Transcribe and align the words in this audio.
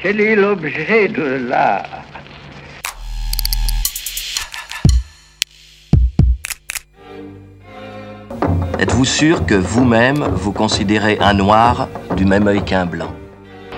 Quel 0.00 0.20
est 0.20 0.36
l'objet 0.36 1.08
de 1.08 1.48
l'art 1.48 2.04
Êtes-vous 8.78 9.04
sûr 9.04 9.44
que 9.44 9.56
vous-même 9.56 10.18
vous 10.18 10.52
considérez 10.52 11.18
un 11.20 11.34
noir 11.34 11.88
du 12.16 12.24
même 12.24 12.46
œil 12.46 12.64
qu'un 12.64 12.86
blanc? 12.86 13.12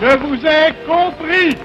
Je 0.02 0.18
vous 0.18 0.34
ai 0.44 0.74
compris 0.86 1.56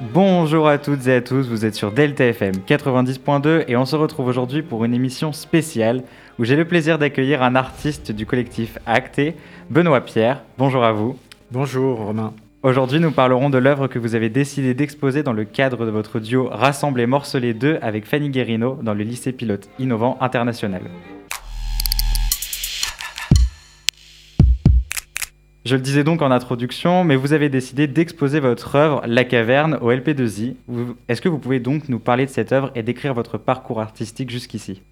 Bonjour 0.00 0.66
à 0.66 0.78
toutes 0.78 1.06
et 1.08 1.16
à 1.16 1.20
tous, 1.20 1.46
vous 1.46 1.66
êtes 1.66 1.74
sur 1.74 1.92
Delta 1.92 2.24
FM 2.24 2.54
90.2 2.66 3.64
et 3.68 3.76
on 3.76 3.84
se 3.84 3.96
retrouve 3.96 4.28
aujourd'hui 4.28 4.62
pour 4.62 4.86
une 4.86 4.94
émission 4.94 5.34
spéciale 5.34 6.04
où 6.38 6.44
j'ai 6.44 6.56
le 6.56 6.64
plaisir 6.64 6.98
d'accueillir 6.98 7.42
un 7.42 7.54
artiste 7.54 8.12
du 8.12 8.24
collectif 8.24 8.78
Acté, 8.86 9.34
Benoît 9.68 10.00
Pierre. 10.00 10.42
Bonjour 10.56 10.84
à 10.84 10.92
vous. 10.92 11.18
Bonjour 11.50 12.00
Romain. 12.00 12.34
Aujourd'hui, 12.62 13.00
nous 13.00 13.10
parlerons 13.10 13.48
de 13.48 13.56
l'œuvre 13.56 13.86
que 13.86 13.98
vous 13.98 14.14
avez 14.14 14.28
décidé 14.28 14.74
d'exposer 14.74 15.22
dans 15.22 15.32
le 15.32 15.46
cadre 15.46 15.86
de 15.86 15.90
votre 15.90 16.20
duo 16.20 16.46
Rassemble 16.50 17.00
et 17.00 17.06
Morceler 17.06 17.54
2 17.54 17.78
avec 17.80 18.04
Fanny 18.04 18.28
Guérino 18.28 18.78
dans 18.82 18.92
le 18.92 19.02
lycée 19.02 19.32
pilote 19.32 19.70
innovant 19.78 20.18
international. 20.20 20.82
Je 25.64 25.74
le 25.74 25.80
disais 25.80 26.04
donc 26.04 26.20
en 26.20 26.30
introduction, 26.30 27.02
mais 27.02 27.16
vous 27.16 27.32
avez 27.32 27.48
décidé 27.48 27.86
d'exposer 27.86 28.40
votre 28.40 28.74
œuvre 28.74 29.00
La 29.06 29.24
Caverne 29.24 29.78
au 29.80 29.90
LP2I. 29.90 30.54
Est-ce 31.08 31.22
que 31.22 31.30
vous 31.30 31.38
pouvez 31.38 31.60
donc 31.60 31.88
nous 31.88 31.98
parler 31.98 32.26
de 32.26 32.30
cette 32.30 32.52
œuvre 32.52 32.70
et 32.74 32.82
décrire 32.82 33.14
votre 33.14 33.38
parcours 33.38 33.80
artistique 33.80 34.28
jusqu'ici? 34.28 34.82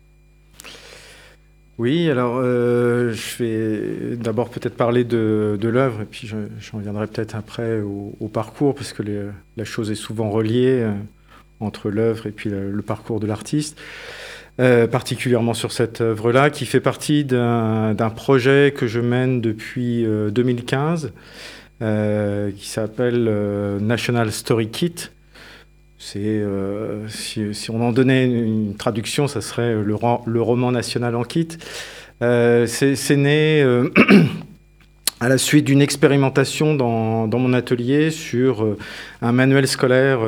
Oui, 1.78 2.08
alors 2.08 2.38
euh, 2.38 3.12
je 3.12 3.42
vais 3.42 4.16
d'abord 4.16 4.48
peut-être 4.48 4.76
parler 4.76 5.04
de, 5.04 5.58
l'œuvre 5.62 6.00
et 6.00 6.04
puis 6.06 6.26
j'en 6.26 6.78
viendrai 6.78 7.06
peut-être 7.06 7.34
après 7.36 7.80
au, 7.80 8.28
parcours 8.28 8.74
parce 8.74 8.94
que 8.94 9.02
la 9.56 9.64
chose 9.64 9.90
est 9.90 9.96
souvent 9.96 10.30
reliée 10.30 10.80
euh, 10.80 10.92
entre 11.60 11.90
l'œuvre 11.90 12.26
et 12.26 12.30
puis 12.30 12.48
le, 12.48 12.82
parcours 12.82 13.20
de 13.20 13.26
l'artiste. 13.26 13.78
Euh, 14.58 14.86
particulièrement 14.86 15.52
sur 15.52 15.70
cette 15.70 16.00
œuvre-là, 16.00 16.48
qui 16.48 16.64
fait 16.64 16.80
partie 16.80 17.26
d'un 17.26 18.12
projet 18.16 18.72
que 18.74 18.86
je 18.86 19.00
mène 19.00 19.42
depuis 19.42 20.06
2015, 20.30 21.12
qui 21.80 22.68
s'appelle 22.68 23.30
National 23.82 24.32
Story 24.32 24.70
Kit, 24.70 25.10
c'est, 25.98 26.18
euh, 26.18 27.08
si, 27.08 27.70
on 27.70 27.80
en 27.82 27.92
donnait 27.92 28.26
une, 28.26 28.74
traduction, 28.76 29.28
ça 29.28 29.40
serait 29.40 29.74
le, 29.74 29.94
roman 30.42 30.70
national 30.70 31.16
en 31.16 31.22
kit. 31.22 31.48
Euh, 32.22 32.66
c'est, 32.66 33.16
né 33.16 33.62
euh, 33.62 33.88
à 35.20 35.28
la 35.28 35.38
suite 35.38 35.64
d'une 35.64 35.80
expérimentation 35.80 36.74
dans, 36.74 37.26
mon 37.28 37.52
atelier 37.54 38.10
sur 38.10 38.76
un 39.22 39.32
manuel 39.32 39.66
scolaire 39.66 40.20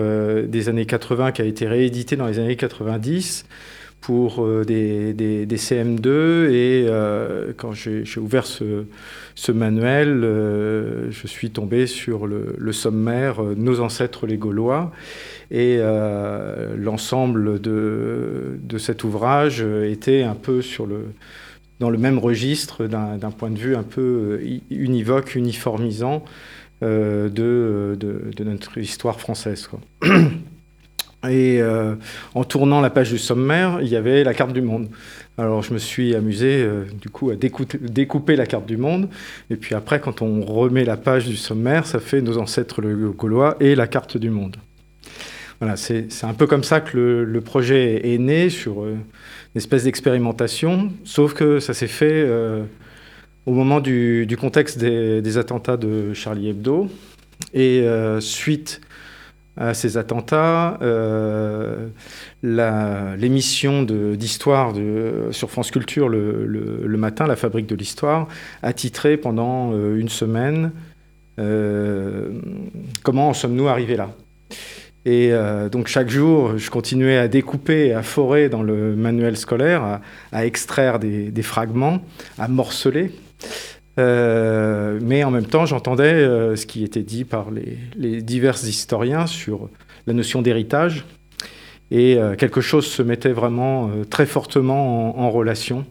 des 0.47 0.69
années 0.69 0.87
80 0.87 1.33
qui 1.33 1.43
a 1.43 1.45
été 1.45 1.67
réédité 1.67 2.17
dans 2.17 2.27
les 2.27 2.39
années 2.39 2.57
90 2.57 3.45
pour 4.01 4.47
des, 4.65 5.13
des, 5.13 5.45
des, 5.45 5.57
CM2 5.57 6.51
et 6.51 6.87
quand 7.57 7.73
j'ai, 7.73 8.05
ouvert 8.19 8.47
ce, 8.47 8.85
ce 9.35 9.53
manuel, 9.53 10.21
je 11.11 11.27
suis 11.27 11.51
tombé 11.51 11.87
sur 11.87 12.27
le, 12.27 12.73
sommaire 12.73 13.43
Nos 13.43 13.81
ancêtres 13.81 14.27
les 14.27 14.39
Gaulois 14.39 14.93
et 15.51 15.79
euh, 15.81 16.77
l'ensemble 16.77 17.61
de, 17.61 18.59
de, 18.63 18.79
cet 18.79 19.05
ouvrage 19.05 19.63
était 19.63 20.23
un 20.23 20.35
peu 20.35 20.61
sur 20.61 20.87
le, 20.87 21.07
dans 21.81 21.91
le 21.91 21.99
même 21.99 22.19
registre 22.19 22.87
d'un 22.87 23.31
point 23.31 23.51
de 23.51 23.59
vue 23.59 23.75
un 23.75 23.83
peu 23.83 24.41
euh, 24.43 24.59
univoque, 24.71 25.35
uniformisant 25.35 26.23
euh, 26.83 27.29
de, 27.31 27.97
de, 27.99 28.45
notre 28.45 28.79
histoire 28.79 29.21
française. 29.21 29.69
Quoi. 29.69 29.81
Et 31.29 31.61
en 32.35 32.45
tournant 32.45 32.81
la 32.81 32.91
page 32.91 33.11
du 33.11 33.19
sommaire, 33.19 33.79
il 33.83 33.89
y 33.89 33.97
avait 33.97 34.23
la 34.23 34.35
carte 34.35 34.53
du 34.53 34.63
monde. 34.63 34.89
Alors 35.37 35.63
je 35.63 35.73
me 35.73 35.79
suis 35.79 36.15
amusé 36.15 36.65
du 37.01 37.09
coup 37.09 37.31
à 37.31 37.35
découper, 37.35 38.37
la 38.37 38.47
carte 38.47 38.67
du 38.67 38.77
monde. 38.77 39.09
Et 39.51 39.57
puis 39.57 39.75
après, 39.75 39.99
quand 39.99 40.23
on 40.23 40.43
remet 40.43 40.85
la 40.85 40.97
page 40.97 41.27
du 41.27 41.37
sommaire, 41.37 41.87
ça 41.87 41.99
fait 41.99 42.21
nos 42.21 42.39
ancêtres 42.39 42.81
le 42.81 43.11
gaulois 43.11 43.57
et 43.59 43.75
la 43.75 43.89
carte 43.89 44.17
du 44.17 44.31
monde. 44.31 44.59
Voilà, 45.61 45.77
c'est 45.77 46.09
un 46.23 46.35
peu 46.35 46.47
comme 46.47 46.63
ça 46.63 46.81
que 46.81 46.97
le, 46.97 47.41
projet 47.41 48.15
est 48.15 48.19
né, 48.19 48.49
sur 48.49 48.85
euh, 48.85 48.93
une 48.93 49.59
espèce 49.59 49.85
d'expérimentation, 49.85 50.93
sauf 51.03 51.35
que 51.35 51.59
ça 51.59 51.75
s'est 51.75 51.89
fait 51.89 52.13
euh, 52.13 52.63
au 53.45 53.53
moment 53.53 53.81
du, 53.81 54.37
contexte 54.41 54.79
des, 54.79 55.37
attentats 55.37 55.77
de 55.77 56.15
Charlie 56.15 56.51
Hebdo. 56.51 56.89
Et 57.55 57.81
euh, 57.81 58.21
suite 58.21 58.81
à 59.59 59.75
ces 59.75 59.99
attentats, 59.99 60.79
l'émission 62.43 63.83
d'histoire 63.83 64.73
sur 65.33 65.51
France 65.51 65.71
Culture 65.71 66.09
le, 66.09 66.47
le, 66.47 66.97
matin, 66.97 67.27
La 67.27 67.37
Fabrique 67.37 67.67
de 67.67 67.75
l'Histoire, 67.75 68.29
a 68.63 68.73
titré 68.73 69.17
pendant 69.17 69.73
une 69.73 70.09
semaine 70.09 70.71
Comment 73.03 73.29
en 73.29 73.35
sommes-nous 73.35 73.69
arrivés 73.69 73.97
là? 73.97 74.11
Et 75.05 75.33
euh, 75.33 75.69
donc 75.71 75.87
chaque 75.87 76.11
jour, 76.11 76.59
je 76.59 76.71
continuais 76.71 77.17
à 77.17 77.29
découper, 77.29 77.95
à 77.95 78.03
forer 78.03 78.51
dans 78.51 78.63
le 78.63 78.95
manuel 78.95 79.39
scolaire, 79.39 80.01
à, 80.33 80.45
extraire 80.45 80.99
des, 80.99 81.43
fragments, 81.43 82.03
à 82.39 82.47
morceler. 82.47 83.13
Euh, 83.99 84.99
mais 85.03 85.25
en 85.25 85.31
même 85.31 85.47
temps, 85.47 85.67
j'entendais 85.67 86.13
euh, 86.13 86.57
ce 86.57 86.67
qui 86.67 86.85
était 86.85 87.03
dit 87.03 87.25
par 87.25 87.49
les, 87.51 88.23
divers 88.23 88.57
historiens 88.65 89.27
sur 89.27 89.69
la 90.07 90.13
notion 90.13 90.43
d'héritage. 90.43 91.05
Et 91.91 92.19
quelque 92.37 92.61
chose 92.61 92.87
se 92.87 93.01
mettait 93.01 93.33
vraiment 93.33 93.91
très 94.11 94.27
fortement 94.27 95.19
en, 95.19 95.31
relation, 95.31 95.87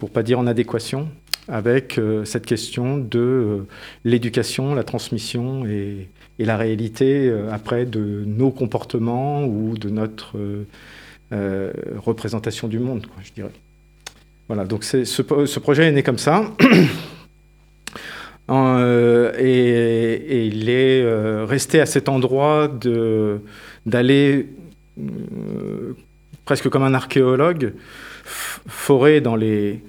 pour 0.00 0.10
pas 0.10 0.24
dire 0.24 0.40
en 0.40 0.48
adéquation, 0.48 1.08
avec 1.46 2.00
cette 2.24 2.46
question 2.46 2.98
de 2.98 3.64
l'éducation, 4.04 4.74
la 4.74 4.82
transmission 4.82 5.66
et, 5.66 6.08
la 6.44 6.56
réalité 6.56 7.28
euh, 7.28 7.52
après 7.52 7.84
de 7.86 8.24
nos 8.26 8.50
comportements 8.50 9.44
ou 9.44 9.76
de 9.76 9.90
notre 9.90 10.36
euh, 10.38 10.64
euh, 11.32 11.72
représentation 11.98 12.68
du 12.68 12.78
monde, 12.78 13.06
je 13.22 13.32
dirais. 13.32 13.52
Voilà, 14.48 14.64
donc 14.64 14.82
ce, 14.84 15.58
projet 15.58 15.86
est 15.86 15.92
né 15.92 16.02
comme 16.02 16.18
ça. 16.18 16.50
et, 18.50 20.46
il 20.46 20.68
est 20.68 21.04
resté 21.44 21.80
à 21.80 21.86
cet 21.86 22.08
endroit 22.08 22.68
d'aller 23.86 24.48
presque 26.44 26.68
comme 26.68 26.82
un 26.82 26.94
archéologue 26.94 27.74
forer 28.24 29.20
dans 29.20 29.36
les, 29.36 29.80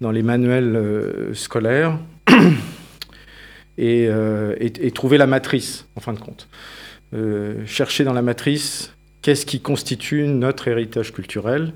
dans 0.00 0.10
les 0.10 0.22
manuels 0.22 1.30
scolaires 1.34 1.98
euh, 3.80 4.54
et, 4.58 4.90
trouver 4.90 5.18
la 5.18 5.26
matrice, 5.26 5.86
en 5.96 6.00
fin 6.00 6.12
de 6.12 6.18
compte. 6.18 6.48
Euh, 7.14 7.64
chercher 7.66 8.04
dans 8.04 8.12
la 8.12 8.22
matrice 8.22 8.94
qu'est-ce 9.22 9.46
qui 9.46 9.60
constitue 9.60 10.26
notre 10.28 10.68
héritage 10.68 11.12
culturel. 11.12 11.72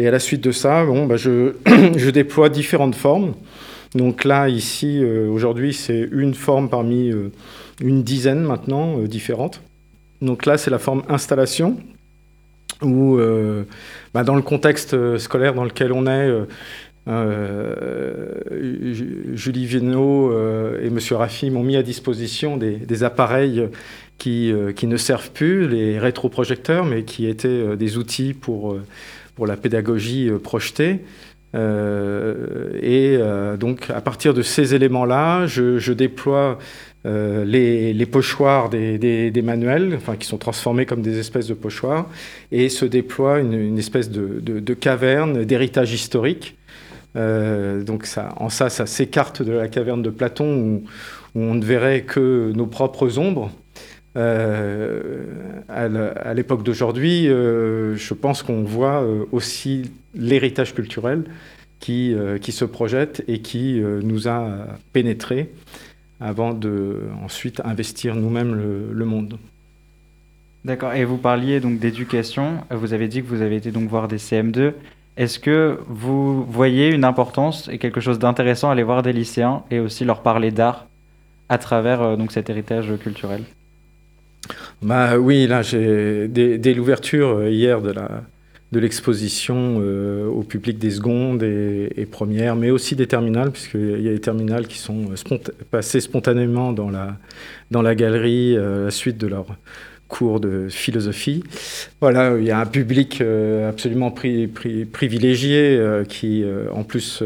Et 0.00 0.08
à 0.08 0.10
la 0.10 0.18
suite 0.18 0.42
de 0.42 0.52
ça, 0.52 0.84
bon, 0.84 1.06
bah 1.06 1.16
je, 1.16 2.10
déploie 2.10 2.48
différentes 2.48 2.94
formes. 2.94 3.34
Donc 3.94 4.24
là, 4.24 4.48
ici, 4.48 5.00
euh, 5.02 5.28
aujourd'hui, 5.28 5.74
c'est 5.74 6.08
une 6.12 6.34
forme 6.34 6.68
parmi 6.68 7.12
une 7.80 8.02
dizaine 8.02 8.40
maintenant 8.40 8.98
différentes. 9.00 9.62
Donc 10.22 10.46
là, 10.46 10.58
c'est 10.58 10.70
la 10.70 10.78
forme 10.78 11.02
installation, 11.08 11.76
où 12.82 13.18
bah 14.14 14.24
dans 14.24 14.36
le 14.36 14.42
contexte 14.42 15.18
scolaire 15.18 15.54
dans 15.54 15.64
lequel 15.64 15.92
on 15.92 16.06
est, 16.06 16.30
euh, 17.08 18.34
Julie 19.34 19.64
Vienno 19.64 20.30
euh, 20.30 20.80
et 20.82 20.88
M. 20.88 20.98
Raffi 21.12 21.50
m'ont 21.50 21.62
mis 21.62 21.76
à 21.76 21.82
disposition 21.82 22.56
des, 22.56 23.04
appareils 23.04 23.60
euh, 24.26 24.72
qui, 24.72 24.86
ne 24.86 24.96
servent 24.96 25.30
plus, 25.30 25.66
les 25.66 25.98
rétroprojecteurs, 25.98 26.84
mais 26.84 27.04
qui 27.04 27.26
étaient 27.26 27.76
des 27.76 27.96
outils 27.96 28.34
pour, 28.34 28.76
pour 29.40 29.46
la 29.46 29.56
pédagogie 29.56 30.30
projetée. 30.42 31.00
et 31.54 33.18
donc, 33.58 33.88
à 33.88 34.02
partir 34.02 34.34
de 34.34 34.42
ces 34.42 34.74
éléments-là, 34.74 35.46
je, 35.46 35.92
déploie 35.94 36.58
les, 37.06 38.06
pochoirs 38.06 38.68
des, 38.68 39.42
manuels, 39.42 39.94
enfin, 39.96 40.16
qui 40.16 40.26
sont 40.26 40.36
transformés 40.36 40.84
comme 40.84 41.00
des 41.00 41.18
espèces 41.18 41.46
de 41.46 41.54
pochoirs, 41.54 42.06
et 42.52 42.68
se 42.68 42.84
déploie 42.84 43.40
une, 43.40 43.78
espèce 43.78 44.10
de, 44.10 44.74
caverne 44.74 45.46
d'héritage 45.46 45.94
historique 45.94 46.58
euh, 47.16 47.82
donc 47.82 48.06
ça, 48.06 48.34
en 48.36 48.48
ça, 48.50 48.70
ça 48.70 48.86
s'écarte 48.86 49.42
de 49.42 49.52
la 49.52 49.68
caverne 49.68 50.02
de 50.02 50.10
Platon 50.10 50.54
où, 50.54 50.82
on 51.34 51.54
ne 51.54 51.64
verrait 51.64 52.02
que 52.02 52.52
nos 52.54 52.66
propres 52.66 53.18
ombres. 53.18 53.52
Euh, 54.16 55.24
à 55.68 56.34
l'époque 56.34 56.62
d'aujourd'hui, 56.62 57.28
euh, 57.28 57.94
je 57.96 58.14
pense 58.14 58.42
qu'on 58.42 58.62
voit 58.62 59.04
aussi 59.32 59.90
l'héritage 60.14 60.74
culturel 60.74 61.24
qui, 61.78 62.14
qui 62.40 62.52
se 62.52 62.64
projette 62.64 63.22
et 63.28 63.40
qui 63.40 63.80
nous 63.80 64.28
a 64.28 64.66
pénétré 64.92 65.50
avant 66.20 66.52
de 66.52 67.00
ensuite 67.24 67.60
investir 67.64 68.14
nous-mêmes 68.14 68.54
le, 68.54 69.04
monde. 69.04 69.38
D'accord. 70.64 70.92
Et 70.92 71.04
vous 71.04 71.16
parliez 71.16 71.60
donc 71.60 71.78
d'éducation. 71.78 72.58
Vous 72.70 72.92
avez 72.92 73.08
dit 73.08 73.22
que 73.22 73.26
vous 73.26 73.40
avez 73.40 73.56
été 73.56 73.70
donc 73.70 73.88
voir 73.88 74.08
des 74.08 74.18
CM2. 74.18 74.74
Est-ce 75.16 75.38
que 75.38 75.80
vous 75.88 76.44
voyez 76.44 76.90
une 76.90 77.04
importance 77.04 77.68
et 77.72 77.78
quelque 77.78 78.00
chose 78.00 78.18
d'intéressant 78.18 78.68
à 78.68 78.72
aller 78.72 78.82
voir 78.82 79.02
des 79.02 79.12
lycéens 79.12 79.64
et 79.70 79.80
aussi 79.80 80.04
leur 80.04 80.22
parler 80.22 80.50
d'art 80.50 80.86
à 81.48 81.58
travers 81.58 82.02
euh, 82.02 82.16
donc 82.16 82.32
cet 82.32 82.48
héritage 82.48 82.92
culturel? 83.02 83.42
Bah 84.82 85.18
oui, 85.18 85.46
là 85.46 85.62
j'ai 85.62 86.28
dès, 86.28 86.74
l'ouverture 86.74 87.38
euh, 87.38 87.50
hier 87.50 87.80
de 87.80 87.90
la 87.90 88.24
de 88.72 88.78
l'exposition 88.78 89.78
euh, 89.80 90.28
au 90.28 90.44
public 90.44 90.78
des 90.78 90.92
secondes 90.92 91.42
et, 91.42 92.06
premières, 92.08 92.54
mais 92.54 92.70
aussi 92.70 92.94
des 92.94 93.08
terminales, 93.08 93.50
puisqu'il 93.50 94.00
y 94.00 94.08
a 94.08 94.12
des 94.12 94.20
terminales 94.20 94.68
qui 94.68 94.78
sont 94.78 95.10
passées 95.72 95.98
spontanément 95.98 96.72
dans 96.72 96.88
la, 96.88 97.16
dans 97.72 97.82
la 97.82 97.96
galerie 97.96 98.56
à 98.56 98.84
la 98.84 98.90
suite 98.92 99.18
de 99.18 99.26
leur, 99.26 99.46
cours 100.10 100.40
de 100.40 100.68
philosophie. 100.68 101.42
Voilà, 102.00 102.36
il 102.36 102.44
y 102.44 102.50
a 102.50 102.58
un 102.58 102.66
public 102.66 103.20
euh, 103.20 103.70
absolument 103.70 104.10
privilégié 104.10 105.76
euh, 105.78 106.04
qui, 106.04 106.42
euh, 106.42 106.66
en 106.72 106.82
plus, 106.82 107.22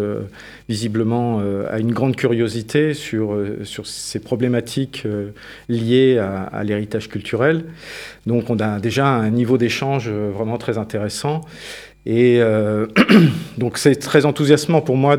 visiblement, 0.68 1.42
a 1.68 1.78
une 1.78 1.92
grande 1.92 2.14
curiosité 2.16 2.94
sur, 2.94 3.36
sur 3.64 3.86
ces 3.86 4.20
problématiques 4.20 5.06
liées 5.68 6.18
à, 6.18 6.62
l'héritage 6.64 7.08
culturel. 7.08 7.64
Donc, 8.26 8.48
on 8.48 8.58
a 8.58 8.78
déjà 8.80 9.06
un 9.08 9.30
niveau 9.30 9.58
d'échange 9.58 10.08
vraiment 10.08 10.56
très 10.56 10.78
intéressant. 10.78 11.42
Et 12.06 12.40
donc, 13.58 13.76
c'est 13.76 13.96
très 13.96 14.24
enthousiasmant 14.24 14.80
pour 14.80 14.96
moi 14.96 15.18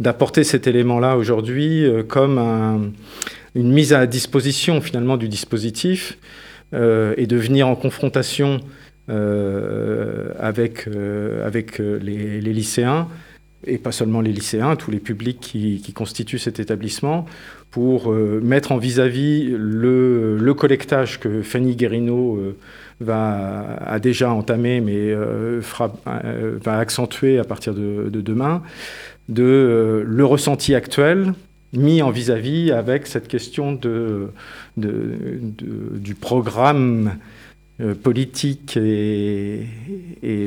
d'apporter 0.00 0.44
cet 0.44 0.66
élément-là 0.66 1.16
aujourd'hui 1.16 1.86
comme 2.08 2.92
une 3.54 3.72
mise 3.72 3.94
à 3.94 4.06
disposition, 4.06 4.82
finalement, 4.82 5.16
du 5.16 5.28
dispositif. 5.28 6.18
Euh, 6.74 7.14
et 7.16 7.26
de 7.26 7.36
venir 7.36 7.68
en 7.68 7.76
confrontation 7.76 8.60
euh, 9.08 10.32
avec, 10.38 10.88
euh, 10.88 11.48
les, 12.00 12.40
lycéens, 12.40 13.08
et 13.66 13.78
pas 13.78 13.92
seulement 13.92 14.20
les 14.20 14.32
lycéens, 14.32 14.74
tous 14.74 14.90
les 14.90 14.98
publics 14.98 15.38
qui, 15.40 15.92
constituent 15.94 16.38
cet 16.38 16.58
établissement, 16.58 17.26
pour 17.70 18.12
mettre 18.12 18.72
en 18.72 18.78
vis-à-vis 18.78 19.48
le, 19.50 20.36
le, 20.36 20.54
collectage 20.54 21.18
que 21.18 21.42
Fanny 21.42 21.74
Guérino 21.74 22.38
a 23.08 23.98
déjà 24.00 24.32
entamé, 24.32 24.80
mais 24.80 25.12
va 25.14 26.78
accentuer 26.78 27.38
à 27.38 27.44
partir 27.44 27.74
de 27.74 28.20
demain, 28.20 28.62
de 29.28 30.04
le 30.06 30.24
ressenti 30.24 30.74
actuel 30.74 31.32
mis 31.76 32.02
en 32.02 32.10
vis-à-vis 32.10 32.70
avec 32.70 33.06
cette 33.06 33.28
question 33.28 33.72
de, 33.72 34.30
du 34.76 36.14
programme 36.14 37.18
euh, 37.80 37.96
politique 37.96 38.76
et, 38.76 39.66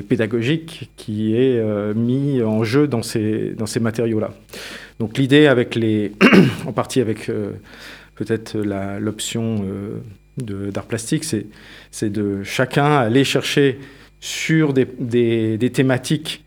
pédagogique 0.07 0.89
qui 0.95 1.35
est 1.35 1.59
euh, 1.59 1.93
mis 1.93 2.41
en 2.41 2.63
jeu 2.63 2.87
dans 2.87 3.03
ces, 3.03 3.49
dans 3.49 3.65
ces 3.65 3.81
matériaux-là. 3.81 4.33
Donc 4.99 5.17
l'idée 5.17 5.47
avec 5.47 5.75
les, 5.75 6.13
en 6.65 6.71
partie 6.71 7.01
avec 7.01 7.27
euh, 7.27 7.51
peut-être 8.15 8.57
l'option 8.57 9.65
d'art 10.37 10.85
plastique, 10.85 11.25
c'est 11.25 12.09
de 12.09 12.43
chacun 12.43 12.95
aller 12.95 13.25
chercher 13.25 13.77
sur 14.21 14.71
des, 14.71 14.85
des 15.57 15.69
thématiques 15.69 16.45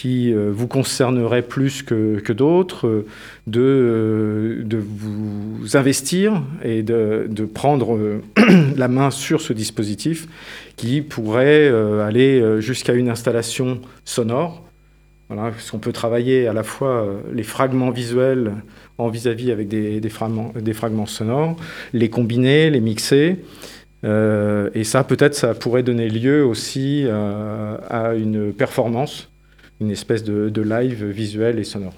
qui 0.00 0.32
euh, 0.32 0.52
vous 0.52 0.68
concernerait 0.68 1.42
plus 1.42 1.82
que, 1.82 2.32
d'autres, 2.32 2.86
euh, 2.86 3.06
de, 3.48 3.60
euh, 3.60 4.62
de, 4.62 4.78
vous 4.78 5.76
investir 5.76 6.40
et 6.62 6.84
de, 6.84 7.26
prendre 7.52 7.98
la 8.76 8.86
main 8.86 9.10
sur 9.10 9.40
ce 9.40 9.52
dispositif 9.52 10.28
qui 10.76 11.02
pourrait 11.02 11.68
aller 12.00 12.60
jusqu'à 12.60 12.92
une 12.92 13.08
installation 13.08 13.80
sonore. 14.04 14.62
Voilà, 15.28 15.50
parce 15.50 15.72
qu'on 15.72 15.78
peut 15.78 15.92
travailler 15.92 16.46
à 16.46 16.52
la 16.52 16.62
fois 16.62 17.20
les 17.34 17.42
fragments 17.42 17.90
visuels 17.90 18.52
en 18.98 19.08
vis-à-vis 19.08 19.50
avec 19.50 19.66
des 19.66 20.08
fragments 20.10 21.06
sonores, 21.06 21.56
les 21.92 22.08
combiner, 22.08 22.70
les 22.70 22.80
mixer. 22.80 23.38
et 24.04 24.84
ça, 24.84 25.02
peut-être, 25.02 25.34
ça 25.34 25.54
pourrait 25.54 25.82
donner 25.82 26.08
lieu 26.08 26.44
aussi 26.44 27.06
à 27.08 28.14
une 28.14 28.52
performance 28.52 29.28
une 29.80 29.90
espèce 29.90 30.24
de, 30.24 30.62
live 30.62 31.04
visuel 31.04 31.58
et 31.58 31.64
sonore. 31.64 31.94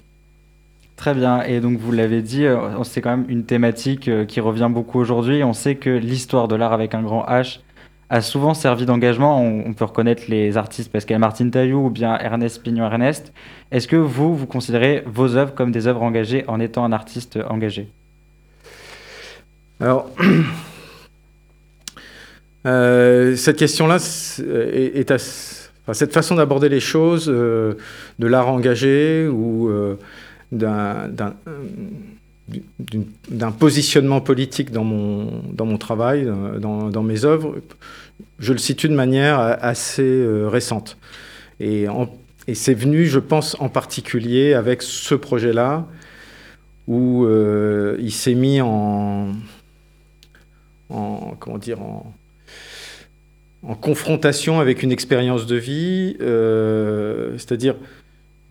Très 0.95 1.15
bien. 1.15 1.41
Et 1.43 1.61
donc, 1.61 1.79
vous 1.79 1.91
l'avez 1.91 2.21
dit, 2.21 2.45
euh, 2.45 2.83
c'est 2.83 3.01
quand 3.01 3.17
même 3.17 3.25
une 3.27 3.43
thématique 3.43 4.07
euh, 4.07 4.25
qui 4.25 4.39
revient 4.39 4.69
beaucoup 4.71 4.99
aujourd'hui. 4.99 5.43
On 5.43 5.53
sait 5.53 5.75
que 5.75 5.89
l'histoire 5.89 6.47
de 6.47 6.55
l'art 6.55 6.73
avec 6.73 6.93
un 6.93 7.01
grand 7.01 7.25
H 7.25 7.59
a 8.11 8.21
souvent 8.21 8.53
servi 8.53 8.85
d'engagement. 8.85 9.41
On, 9.41 9.73
peut 9.73 9.85
reconnaître 9.85 10.23
les 10.27 10.57
artistes 10.57 10.91
Pascal 10.91 11.17
Martin 11.17 11.49
Taillou 11.49 11.87
ou 11.87 11.89
bien 11.89 12.19
Ernest 12.19 12.61
Pignon-Ernest. 12.61 13.33
Est-ce 13.71 13.87
que 13.87 13.95
vous, 13.95 14.35
vous 14.35 14.45
considérez 14.45 15.03
vos 15.07 15.37
œuvres 15.37 15.55
comme 15.55 15.71
des 15.71 15.87
œuvres 15.87 16.03
engagées 16.03 16.43
en 16.47 16.59
étant 16.59 16.83
un 16.83 16.91
artiste 16.91 17.39
engagé? 17.49 17.87
Alors, 19.79 20.09
euh, 22.67 23.35
cette 23.37 23.57
question-là 23.57 23.97
est, 24.39 24.99
est 24.99 25.09
assez 25.09 25.60
cette 25.93 26.13
façon 26.13 26.35
d'aborder 26.35 26.69
les 26.69 26.79
choses, 26.79 27.25
euh, 27.27 27.73
de 28.19 28.27
l'art 28.27 28.47
engagé 28.49 29.27
ou 29.27 29.69
euh, 29.69 29.95
d'un 30.51 31.35
positionnement 33.57 34.21
politique 34.21 34.71
dans 34.71 34.83
mon, 34.83 35.77
travail, 35.77 36.29
dans, 36.59 36.89
dans, 36.89 37.03
mes 37.03 37.25
œuvres, 37.25 37.55
je 38.39 38.53
le 38.53 38.59
situe 38.59 38.89
de 38.89 38.95
manière 38.95 39.39
assez 39.39 40.03
euh, 40.03 40.47
récente. 40.47 40.97
Et, 41.59 41.87
c'est 42.53 42.73
venu, 42.73 43.05
je 43.05 43.19
pense, 43.19 43.55
en 43.59 43.69
particulier 43.69 44.53
avec 44.53 44.81
ce 44.81 45.15
projet-là, 45.15 45.87
où 46.87 47.25
il 47.99 48.11
s'est 48.11 48.33
mis 48.33 48.59
en, 48.61 49.31
en, 50.89 51.35
comment 51.39 51.59
dire, 51.59 51.81
en, 51.81 52.11
en 53.63 53.75
confrontation 53.75 54.59
avec 54.59 54.83
une 54.83 54.91
expérience 54.91 55.45
de 55.45 55.55
vie, 55.55 56.17
euh, 56.21 57.33
c'est-à-dire 57.37 57.75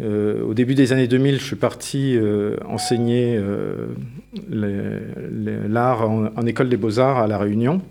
euh, 0.00 0.42
au 0.42 0.54
début 0.54 0.74
des 0.74 0.92
années 0.92 1.08
2000, 1.08 1.40
je 1.40 1.44
suis 1.44 1.56
parti 1.56 2.16
euh, 2.16 2.56
enseigner 2.66 3.40
l'art 4.48 6.08
en, 6.08 6.46
école 6.46 6.68
des 6.68 6.76
beaux-arts 6.76 7.18
à 7.18 7.26
La 7.26 7.38
Réunion. 7.38 7.82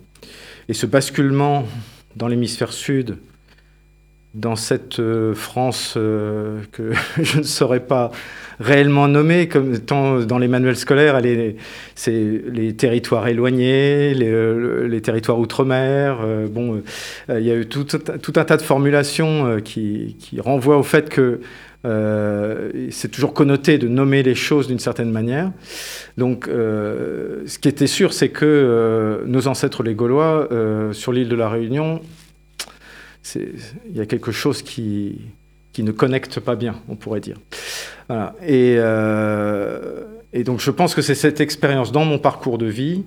Et 0.70 0.74
ce 0.74 0.86
basculement 0.86 1.66
dans 2.16 2.28
l'hémisphère 2.28 2.72
sud, 2.72 3.18
dans 4.34 4.56
cette 4.56 5.02
France 5.34 5.94
que 5.96 6.94
je 7.22 7.40
ne 7.40 7.44
saurais 7.44 7.80
pas 7.80 8.12
réellement 8.60 9.08
nommée, 9.08 9.48
comme 9.48 9.80
tant 9.80 10.20
dans 10.20 10.38
les 10.38 10.48
manuels 10.48 10.76
scolaires, 10.76 11.22
c'est 11.96 12.42
les 12.52 12.76
territoires 12.76 13.28
éloignés, 13.28 14.14
les, 14.14 14.30
euh, 14.30 15.00
territoires 15.00 15.40
outre-mer. 15.40 16.20
Euh, 16.22 16.48
bon, 16.48 16.82
euh, 17.30 17.40
il 17.40 17.46
y 17.46 17.52
a 17.52 17.56
eu 17.56 17.68
tout, 17.68 17.88
un 17.94 18.46
tas 18.46 18.58
de 18.58 18.62
formulations 18.62 19.60
qui, 19.64 20.16
renvoient 20.40 20.78
au 20.78 20.84
fait 20.84 21.10
que 21.10 21.40
c'est 22.90 23.10
toujours 23.10 23.34
connoté 23.34 23.78
de 23.78 23.88
nommer 23.88 24.22
les 24.24 24.36
choses 24.36 24.68
d'une 24.68 24.80
certaine 24.80 25.12
manière. 25.12 25.52
Donc, 26.18 26.48
ce 26.48 27.58
qui 27.60 27.70
était 27.70 27.88
sûr, 27.88 28.14
c'est 28.14 28.30
que 28.30 29.24
nos 29.26 29.48
ancêtres 29.48 29.84
les 29.84 29.96
Gaulois, 29.96 30.50
sur 30.92 31.14
l'île 31.14 31.30
de 31.30 31.36
la 31.36 31.50
Réunion, 31.50 32.02
il 33.36 33.96
y 33.96 34.02
a 34.02 34.06
quelque 34.06 34.32
chose 34.32 34.62
qui, 34.62 35.20
qui 35.74 35.84
ne 35.84 35.92
connecte 35.92 36.40
pas 36.40 36.56
bien, 36.56 36.76
on 36.90 36.96
pourrait 36.96 37.20
dire. 37.20 37.38
Euh, 38.12 40.04
et, 40.34 40.44
donc 40.44 40.60
je 40.60 40.72
pense 40.72 40.96
que 40.96 41.02
c'est 41.02 41.16
cette 41.16 41.42
expérience 41.42 41.92
dans 41.92 42.06
mon 42.06 42.20
parcours 42.20 42.58
de 42.58 42.66
vie 42.66 43.04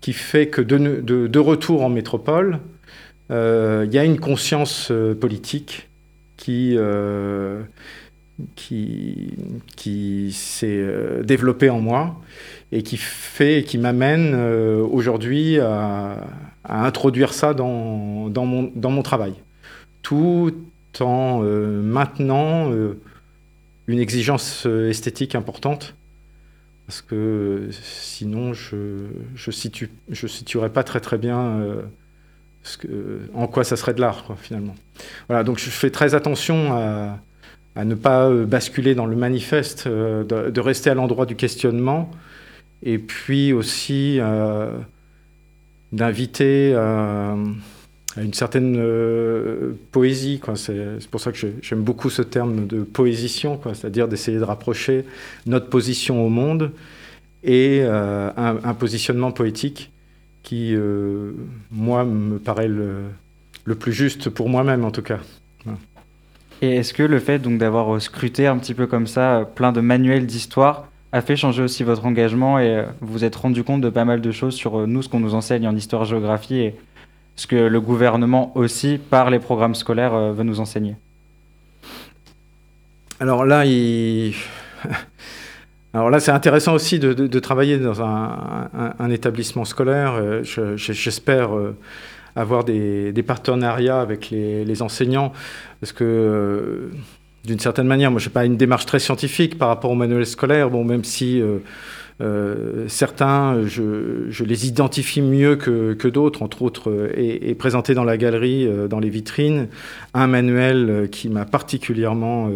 qui 0.00 0.12
fait 0.12 0.48
que 0.48 0.60
de, 0.60 1.38
retour 1.38 1.82
en 1.82 1.88
métropole, 1.88 2.60
euh, 3.30 3.84
il 3.86 3.94
y 3.94 3.98
a 3.98 4.04
une 4.04 4.20
conscience 4.20 4.90
euh, 4.90 5.14
politique 5.14 5.88
qui, 6.36 6.76
qui, 8.54 10.32
s'est 10.32 10.84
développée 11.24 11.70
en 11.70 11.80
moi 11.80 12.20
et 12.72 12.82
qui 12.82 12.98
fait, 12.98 13.64
qui 13.66 13.78
m'amène 13.78 14.34
aujourd'hui 14.34 15.58
à, 15.58 16.26
introduire 16.68 17.32
ça 17.32 17.54
dans, 17.54 18.28
dans, 18.28 18.44
mon, 18.44 18.70
dans 18.74 18.90
mon 18.90 19.02
travail, 19.02 19.32
tout 20.02 20.52
en 21.02 21.40
maintenant 21.40 22.70
une 23.88 24.00
exigence 24.00 24.64
euh, 24.66 24.90
esthétique 24.90 25.34
importante, 25.34 25.94
parce 26.86 27.02
que 27.02 27.68
sinon 27.70 28.52
je 28.52 29.06
je, 29.34 29.50
situe, 29.50 29.90
je 30.08 30.26
situerais 30.26 30.70
pas 30.70 30.82
très 30.82 31.00
très 31.00 31.18
bien 31.18 31.38
euh, 31.38 31.82
en 33.34 33.46
quoi 33.46 33.64
ça 33.64 33.76
serait 33.76 33.94
de 33.94 34.00
l'art 34.00 34.36
finalement. 34.38 34.74
Voilà, 35.28 35.44
donc 35.44 35.58
je 35.58 35.70
fais 35.70 35.90
très 35.90 36.14
attention 36.14 36.72
à, 36.72 37.84
ne 37.84 37.94
pas 37.94 38.28
euh, 38.28 38.44
basculer 38.44 38.94
dans 38.94 39.06
le 39.06 39.16
manifeste, 39.16 39.86
de, 39.86 40.60
rester 40.60 40.90
à 40.90 40.94
l'endroit 40.94 41.26
du 41.26 41.36
questionnement 41.36 42.10
et 42.82 42.98
puis 42.98 43.52
aussi 43.52 44.18
d'inviter 45.92 46.74
à, 46.74 47.36
une 48.16 48.34
certaine 48.34 48.80
poésie. 49.92 50.40
C'est 50.54 51.10
pour 51.10 51.20
ça 51.20 51.32
que 51.32 51.38
j'aime 51.60 51.82
beaucoup 51.82 52.10
ce 52.10 52.22
terme 52.22 52.66
de 52.66 52.82
poésition, 52.82 53.60
c'est-à-dire 53.74 54.08
d'essayer 54.08 54.38
de 54.38 54.44
rapprocher 54.44 55.04
notre 55.46 55.68
position 55.68 56.24
au 56.24 56.28
monde 56.28 56.72
et 57.44 57.82
un, 57.82 58.58
un, 58.64 58.74
positionnement 58.74 59.32
poétique 59.32 59.92
qui, 60.42 60.74
moi, 61.70 62.04
me 62.04 62.38
paraît 62.38 62.68
le, 62.68 63.02
le 63.64 63.74
plus 63.74 63.92
juste 63.92 64.30
pour 64.30 64.48
moi-même 64.48 64.84
en 64.84 64.90
tout 64.90 65.02
cas. 65.02 65.18
Et 66.62 66.76
est-ce 66.76 66.94
que 66.94 67.02
le 67.02 67.18
fait 67.18 67.38
d'avoir 67.58 68.00
scruté 68.00 68.46
un 68.46 68.56
petit 68.56 68.72
peu 68.72 68.86
comme 68.86 69.06
ça 69.06 69.46
plein 69.54 69.72
de 69.72 69.80
manuels 69.80 70.24
d'histoire 70.24 70.88
a 71.12 71.20
fait 71.20 71.36
changer 71.36 71.62
aussi 71.62 71.82
votre 71.82 72.06
engagement 72.06 72.58
et 72.58 72.84
vous 73.00 73.12
vous 73.12 73.24
êtes 73.24 73.36
rendu 73.36 73.62
compte 73.62 73.80
de 73.80 73.90
pas 73.90 74.04
mal 74.04 74.20
de 74.20 74.30
choses 74.32 74.54
sur 74.54 74.80
euh, 74.80 74.86
nous, 74.86 75.02
ce 75.02 75.08
qu'on 75.08 75.20
nous 75.20 75.34
enseigne 75.34 75.68
en 75.68 75.76
histoire-géographie 75.76 76.72
ce 77.36 77.46
que 77.46 77.56
le 77.56 77.80
gouvernement 77.80 78.56
aussi, 78.56 78.98
par 78.98 79.30
les 79.30 79.38
programmes 79.38 79.74
scolaires, 79.74 80.14
euh, 80.14 80.32
veut 80.32 80.44
nous 80.44 80.60
enseigner 80.60 80.96
Alors 83.20 83.44
là. 83.44 83.64
Alors 85.94 86.10
là, 86.10 86.20
c'est 86.20 86.32
intéressant 86.32 86.74
aussi 86.74 86.98
de, 86.98 87.38
travailler 87.38 87.78
dans 87.78 88.02
un, 88.02 89.10
établissement 89.10 89.64
scolaire. 89.64 90.12
Euh, 90.16 90.42
j'espère 90.76 91.50
avoir 92.36 92.64
des, 92.64 93.24
partenariats 93.26 94.00
avec 94.00 94.30
les, 94.30 94.82
enseignants, 94.82 95.32
parce 95.80 95.92
que 95.92 96.04
euh, 96.04 96.90
d'une 97.44 97.58
certaine 97.58 97.86
manière, 97.86 98.10
moi, 98.10 98.20
je 98.20 98.28
n'ai 98.28 98.32
pas 98.32 98.44
une 98.44 98.58
démarche 98.58 98.86
très 98.86 98.98
scientifique 98.98 99.58
par 99.58 99.68
rapport 99.68 99.90
au 99.90 99.94
manuel 99.94 100.26
scolaire, 100.26 100.70
bon, 100.70 100.84
même 100.84 101.02
si 101.02 101.40
euh, 101.40 101.46
euh, 101.46 101.58
certains, 102.88 103.66
je, 103.66 104.44
les 104.44 104.66
identifie 104.66 105.20
mieux 105.20 105.56
que, 105.56 106.08
d'autres, 106.08 106.42
entre 106.42 106.62
autres, 106.62 107.10
et, 107.14 107.54
présenté 107.54 107.94
dans 107.94 108.04
la 108.04 108.16
galerie, 108.16 108.68
dans 108.88 109.00
les 109.00 109.10
vitrines, 109.10 109.68
un 110.14 110.26
manuel 110.26 111.08
qui 111.10 111.28
m'a 111.28 111.44
particulièrement, 111.44 112.50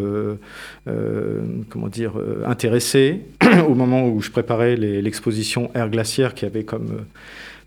comment 1.68 1.88
dire, 1.88 2.14
intéressé 2.46 3.20
au 3.68 3.74
moment 3.74 4.08
où 4.08 4.22
je 4.22 4.30
préparais 4.30 4.76
l'exposition 4.76 5.70
Air 5.74 5.90
glaciaire 5.90 6.34
qui 6.34 6.46
avait 6.46 6.64
comme 6.64 7.04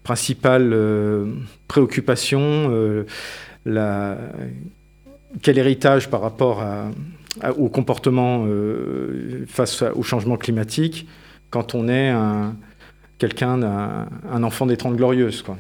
principale 0.04 0.72
euh, 0.74 1.26
préoccupation, 1.68 2.42
euh, 2.72 3.04
quel 5.42 5.58
héritage 5.58 6.10
par 6.10 6.22
rapport 6.22 6.64
au 7.58 7.70
comportement 7.70 8.46
euh, 8.46 9.46
face 9.48 9.82
au 9.82 10.04
changement 10.04 10.38
climatique 10.38 11.08
quand 11.54 11.76
on 11.76 11.88
est 11.88 12.10
un, 12.10 12.56
quelqu'un, 13.20 13.62
un, 13.62 14.44
enfant 14.44 14.66
des 14.66 14.76
Trente 14.76 14.96
Glorieuses. 14.96 15.44
Quoi. 15.44 15.56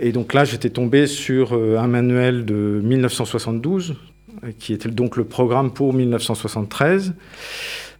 et 0.00 0.10
donc 0.10 0.34
là, 0.34 0.44
j'étais 0.44 0.70
tombé 0.70 1.06
sur 1.06 1.52
un 1.52 1.86
manuel 1.86 2.44
de 2.44 2.80
1972, 2.82 3.94
qui 4.58 4.72
était 4.72 4.88
donc 4.88 5.16
le 5.16 5.22
programme 5.22 5.72
pour 5.72 5.94
1973. 5.94 7.14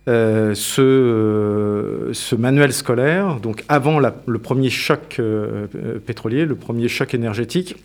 Euh, 0.06 0.54
ce, 0.54 0.82
euh, 0.82 2.12
ce, 2.12 2.36
manuel 2.36 2.74
scolaire, 2.74 3.40
donc 3.40 3.64
avant 3.70 3.98
le 3.98 4.38
premier 4.38 4.68
choc 4.68 5.16
euh, 5.18 5.66
pétrolier, 6.04 6.44
le 6.44 6.56
premier 6.56 6.88
choc 6.88 7.14
énergétique, 7.14 7.76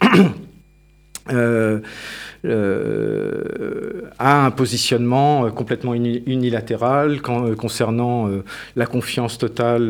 euh, 2.46 4.10
a 4.18 4.46
un 4.46 4.52
positionnement 4.52 5.46
euh, 5.46 5.50
complètement 5.50 5.94
unilatéral 5.94 7.20
euh, 7.28 7.56
concernant 7.56 8.30
la 8.76 8.86
confiance 8.86 9.38
totale 9.38 9.90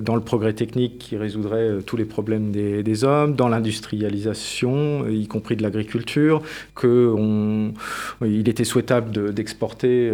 dans 0.00 0.14
le 0.14 0.20
progrès 0.20 0.52
technique 0.52 0.98
qui 0.98 1.16
résoudrait 1.16 1.82
tous 1.86 1.96
les 1.96 2.04
problèmes 2.04 2.50
des, 2.50 3.04
hommes, 3.04 3.34
dans 3.34 3.48
l'industrialisation, 3.48 5.06
y 5.08 5.26
compris 5.26 5.56
de 5.56 5.62
l'agriculture, 5.62 6.42
qu'il 6.78 7.72
était 8.48 8.64
souhaitable 8.64 9.32
d'exporter 9.32 10.10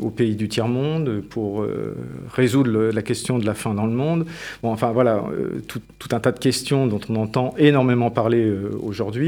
au 0.00 0.10
pays 0.10 0.36
du 0.36 0.48
tiers-monde 0.48 1.22
pour 1.28 1.66
résoudre 2.32 2.90
la 2.92 3.02
question 3.02 3.38
de 3.38 3.46
la 3.46 3.54
faim 3.54 3.74
dans 3.74 3.86
le 3.86 3.92
monde. 3.92 4.26
Enfin 4.62 4.92
voilà, 4.92 5.24
tout, 5.66 5.80
un 6.12 6.20
tas 6.20 6.32
de 6.32 6.38
questions 6.38 6.86
dont 6.86 7.00
on 7.08 7.16
entend 7.16 7.54
énormément 7.58 8.10
parler 8.10 8.52
aujourd'hui. 8.82 9.19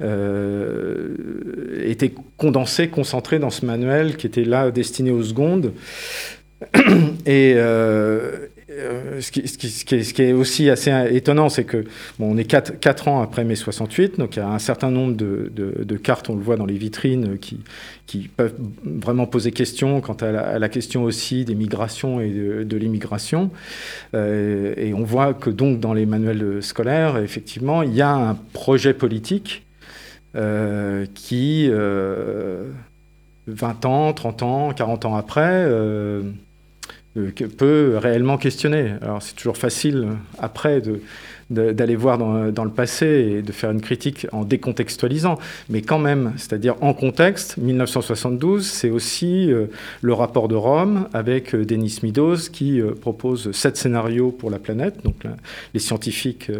Euh, 0.00 1.16
était 1.84 2.12
condensé, 2.36 2.88
concentré 2.88 3.38
dans 3.38 3.50
ce 3.50 3.64
manuel 3.66 4.16
qui 4.16 4.26
était 4.26 4.44
là 4.44 4.70
destiné 4.70 5.10
aux 5.10 5.22
secondes. 5.22 5.72
Et 7.26 7.54
euh, 7.56 8.48
euh, 8.70 9.20
ce, 9.20 9.30
qui, 9.30 10.22
est, 10.24 10.32
aussi 10.32 10.70
assez 10.70 10.92
étonnant, 11.10 11.48
c'est 11.48 11.64
que 11.64 11.84
bon, 12.18 12.32
on 12.32 12.36
est 12.36 12.44
4, 12.44 13.08
ans 13.08 13.22
après 13.22 13.44
mai 13.44 13.56
68, 13.56 14.18
donc 14.18 14.36
il 14.36 14.38
y 14.38 14.42
a 14.42 14.48
un 14.48 14.58
certain 14.58 14.90
nombre 14.90 15.14
de, 15.14 15.96
cartes, 15.96 16.30
on 16.30 16.36
le 16.36 16.42
voit 16.42 16.56
dans 16.56 16.66
les 16.66 16.78
vitrines, 16.78 17.38
qui, 17.38 17.60
qui 18.06 18.28
peuvent 18.28 18.54
vraiment 18.84 19.26
poser 19.26 19.52
question 19.52 20.00
quant 20.00 20.14
à 20.14 20.58
la, 20.58 20.68
question 20.68 21.04
aussi 21.04 21.44
des 21.44 21.54
migrations 21.54 22.20
et 22.20 22.30
de, 22.30 22.76
l'immigration. 22.76 23.50
et 24.14 24.92
on 24.94 25.04
voit 25.04 25.34
que 25.34 25.50
donc 25.50 25.80
dans 25.80 25.94
les 25.94 26.06
manuels 26.06 26.62
scolaires, 26.62 27.18
effectivement, 27.18 27.82
il 27.82 27.94
y 27.94 28.02
a 28.02 28.12
un 28.12 28.34
projet 28.52 28.94
politique 28.94 29.64
euh, 30.36 31.06
qui, 31.14 31.68
20 31.68 31.74
euh, 31.74 32.72
ans, 33.84 34.12
30 34.12 34.42
ans, 34.42 34.72
40 34.72 35.04
ans 35.06 35.16
après, 35.16 35.64
euh, 35.66 36.22
peut 37.14 37.96
réellement 37.96 38.38
questionner. 38.38 38.92
Alors 39.02 39.22
c'est 39.22 39.34
toujours 39.34 39.56
facile 39.56 40.08
après 40.38 40.80
d'aller 41.50 41.96
voir 41.96 42.16
dans, 42.16 42.64
le 42.64 42.70
passé 42.70 43.06
et 43.06 43.42
de 43.42 43.50
faire 43.50 43.72
une 43.72 43.80
critique 43.80 44.26
en 44.30 44.44
décontextualisant, 44.44 45.36
mais 45.68 45.82
quand 45.82 45.98
même, 45.98 46.32
c'est-à-dire 46.36 46.76
en 46.80 46.94
contexte, 46.94 47.56
1972, 47.56 48.64
c'est 48.64 48.90
aussi 48.90 49.52
euh, 49.52 49.66
le 50.00 50.12
rapport 50.12 50.46
de 50.46 50.54
Rome 50.54 51.08
avec 51.12 51.54
euh, 51.54 51.64
Denis 51.64 51.98
Meadows 52.04 52.36
qui 52.52 52.80
euh, 52.80 52.92
propose 52.92 53.50
sept 53.50 53.76
scénarios 53.76 54.30
pour 54.30 54.50
la 54.50 54.60
planète. 54.60 55.02
Donc 55.02 55.24
les 55.74 55.80
scientifiques 55.80 56.50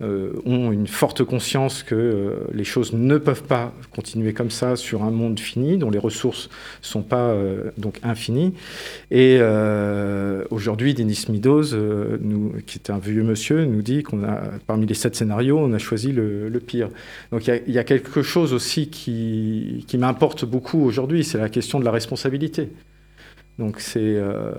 ont 0.00 0.70
une 0.70 0.86
forte 0.86 1.24
conscience 1.24 1.82
que 1.82 2.46
les 2.52 2.64
choses 2.64 2.92
ne 2.92 3.18
peuvent 3.18 3.42
pas 3.42 3.72
continuer 3.94 4.32
comme 4.32 4.50
ça 4.50 4.76
sur 4.76 5.02
un 5.02 5.10
monde 5.10 5.40
fini, 5.40 5.76
dont 5.76 5.90
les 5.90 5.98
ressources 5.98 6.48
ne 6.82 6.86
sont 6.86 7.02
pas 7.02 7.34
donc 7.78 7.98
infinies. 8.04 8.54
Et 9.10 9.40
aujourd'hui, 10.50 10.94
Denis 10.94 11.24
Meadows, 11.28 11.64
qui 12.66 12.78
est 12.78 12.90
un 12.90 12.98
vieux 12.98 13.24
monsieur, 13.24 13.64
nous 13.64 13.82
dit 13.82 14.02
qu'on 14.04 14.22
parmi 14.66 14.86
les 14.86 14.94
sept 14.94 15.16
scénarios, 15.16 15.58
on 15.58 15.72
a 15.72 15.78
choisi 15.78 16.12
le, 16.12 16.60
pire. 16.64 16.90
Donc 17.32 17.46
il 17.46 17.72
y, 17.72 17.78
a 17.78 17.84
quelque 17.84 18.22
chose 18.22 18.52
aussi 18.52 18.88
qui, 18.88 19.84
m'importe 19.98 20.44
beaucoup 20.44 20.84
aujourd'hui, 20.84 21.24
c'est 21.24 21.38
la 21.38 21.48
question 21.48 21.80
de 21.80 21.84
la 21.84 21.90
responsabilité. 21.90 22.70
Donc 23.58 23.80
c'est, 23.80 24.00
euh, 24.00 24.52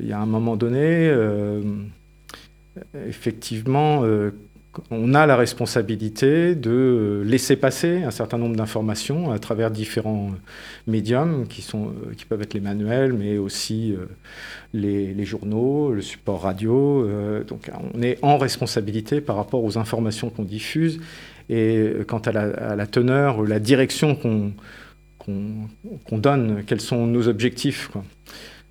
il 0.00 0.06
y 0.06 0.12
a 0.12 0.20
un 0.20 0.26
moment 0.26 0.56
donné, 0.56 1.08
euh, 1.08 1.60
effectivement, 3.06 4.04
euh, 4.04 4.30
on 4.90 5.14
a 5.14 5.26
la 5.26 5.36
responsabilité 5.36 6.54
de 6.54 7.22
laisser 7.24 7.56
passer 7.56 8.02
un 8.02 8.10
certain 8.10 8.38
nombre 8.38 8.56
d'informations 8.56 9.30
à 9.30 9.38
travers 9.38 9.70
différents 9.70 10.30
médiums 10.86 11.46
qui, 11.48 11.62
sont, 11.62 11.92
qui 12.16 12.24
peuvent 12.24 12.42
être 12.42 12.54
les 12.54 12.60
manuels, 12.60 13.12
mais 13.12 13.38
aussi 13.38 13.94
euh, 13.94 14.06
les, 14.72 15.24
journaux, 15.24 15.92
le 15.92 16.02
support 16.02 16.42
radio. 16.42 17.04
Euh, 17.04 17.44
donc 17.44 17.70
on 17.94 18.02
est 18.02 18.18
en 18.22 18.38
responsabilité 18.38 19.20
par 19.20 19.36
rapport 19.36 19.64
aux 19.64 19.78
informations 19.78 20.30
qu'on 20.30 20.44
diffuse 20.44 21.00
et 21.50 21.92
quant 22.06 22.18
à 22.18 22.32
la, 22.76 22.86
teneur, 22.86 23.42
la 23.42 23.58
direction 23.58 24.14
qu'on 24.14 24.52
donne, 26.18 26.62
quels 26.66 26.80
sont 26.80 27.06
nos 27.06 27.26
objectifs. 27.26 27.90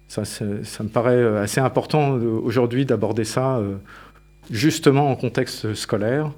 Ça 0.07 0.21
me 0.21 0.87
paraît 0.87 1.39
assez 1.39 1.59
important 1.59 2.13
aujourd'hui 2.13 2.85
d'aborder 2.85 3.23
ça 3.23 3.59
justement 4.51 5.09
en 5.11 5.15
contexte 5.15 5.73
scolaire, 5.73 6.31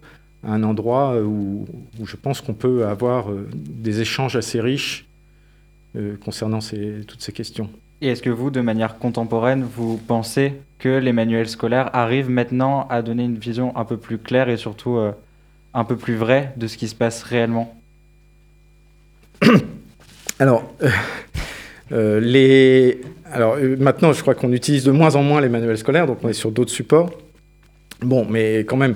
un 0.43 0.63
endroit 0.63 1.21
où, 1.21 1.65
je 2.03 2.15
pense 2.15 2.41
qu'on 2.41 2.53
peut 2.53 2.85
avoir 2.85 3.29
euh, 3.29 3.47
des 3.53 4.01
échanges 4.01 4.35
assez 4.35 4.61
riches 4.61 5.05
euh, 5.95 6.15
concernant 6.23 6.59
toutes 6.59 7.21
ces 7.21 7.31
questions. 7.33 7.69
Et 8.01 8.07
est-ce 8.07 8.21
que 8.21 8.29
vous, 8.29 8.49
de 8.49 8.61
manière 8.61 8.97
contemporaine, 8.97 9.63
vous 9.63 9.97
pensez 9.97 10.53
que 10.77 10.87
les 10.87 11.11
manuels 11.11 11.49
scolaires 11.49 11.89
arrivent 11.93 12.29
maintenant 12.29 12.87
à 12.89 13.01
donner 13.01 13.25
une 13.25 13.37
vision 13.37 13.75
un 13.75 13.83
peu 13.83 13.97
plus 13.97 14.17
claire 14.17 14.47
et 14.47 14.55
surtout 14.55 14.95
euh, 14.95 15.11
un 15.73 15.83
peu 15.83 15.97
plus 15.97 16.15
vraie 16.15 16.53
de 16.55 16.67
ce 16.67 16.77
qui 16.77 16.87
se 16.87 16.95
passe 16.95 17.23
réellement? 17.23 17.75
Alors, 20.39 20.73
les... 21.91 23.01
Alors 23.31 23.57
maintenant, 23.77 24.13
je 24.13 24.21
crois 24.21 24.35
qu'on 24.35 24.53
utilise 24.53 24.85
de 24.85 24.91
moins 24.91 25.15
en 25.15 25.23
moins 25.23 25.41
les 25.41 25.49
manuels 25.49 25.77
scolaires, 25.77 26.07
donc 26.07 26.19
on 26.23 26.29
est 26.29 26.33
sur 26.33 26.51
d'autres 26.51 26.71
supports. 26.71 27.09
Bon, 28.01 28.25
mais 28.29 28.59
quand 28.59 28.77
même, 28.77 28.95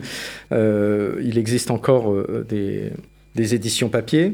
euh, 0.51 1.21
il 1.23 1.37
existe 1.37 1.71
encore 1.71 2.13
euh, 2.13 2.45
des, 2.47 3.55
éditions 3.55 3.89
papier. 3.89 4.33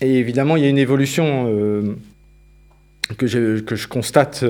Et 0.00 0.18
évidemment, 0.18 0.56
il 0.56 0.62
y 0.62 0.66
a 0.66 0.68
une 0.68 0.78
évolution 0.78 1.46
euh, 1.48 1.96
que, 3.16 3.26
je, 3.26 3.60
que 3.60 3.76
je 3.76 3.86
constate 3.86 4.44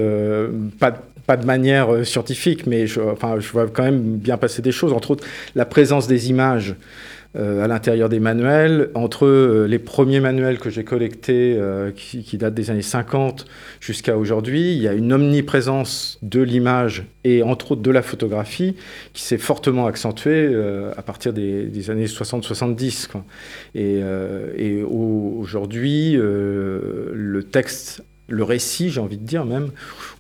pas, 0.79 1.03
pas 1.27 1.37
de 1.37 1.47
manière 1.47 2.07
scientifique, 2.07 2.67
mais 2.67 2.87
je, 2.87 3.01
enfin, 3.01 3.41
je 3.41 3.51
vois 3.51 3.67
quand 3.69 3.83
même 3.85 4.17
bien 4.17 4.37
passer 4.37 4.63
des 4.63 4.73
choses, 4.73 4.93
entre 4.93 5.13
autres 5.13 5.27
la 5.55 5.65
présence 5.65 6.07
des 6.07 6.31
images 6.31 6.77
euh, 7.37 7.63
à 7.63 7.69
l'intérieur 7.69 8.09
des 8.09 8.21
manuels. 8.21 8.89
Entre 8.95 9.27
euh, 9.27 9.67
les 9.67 9.79
premiers 9.79 10.21
manuels 10.21 10.59
que 10.59 10.71
j'ai 10.71 10.85
collectés, 10.85 11.55
euh, 11.59 11.91
qui, 11.91 12.39
datent 12.39 12.55
des 12.55 12.71
années 12.71 12.81
50 12.81 13.45
jusqu'à 13.79 14.17
aujourd'hui, 14.17 14.73
il 14.75 14.81
y 14.81 14.89
a 14.89 14.95
une 14.95 15.13
omniprésence 15.13 16.19
de 16.23 16.41
l'image 16.41 17.05
et 17.25 17.43
entre 17.43 17.73
autres 17.73 17.83
de 17.83 17.91
la 17.91 18.01
photographie 18.01 18.75
qui 19.13 19.23
s'est 19.23 19.37
fortement 19.37 19.87
accentuée 19.87 20.55
à 20.97 21.03
partir 21.03 21.33
des, 21.35 21.91
années 21.91 22.07
60-70. 22.07 23.09
Et, 23.75 24.01
et 24.57 24.83
aujourd'hui, 24.83 26.15
le 26.17 27.43
texte 27.43 28.03
le 28.29 28.43
récit, 28.43 28.91
j'ai 28.91 29.01
envie 29.01 29.19
de 29.19 29.27
dire 29.27 29.45
même, 29.45 29.71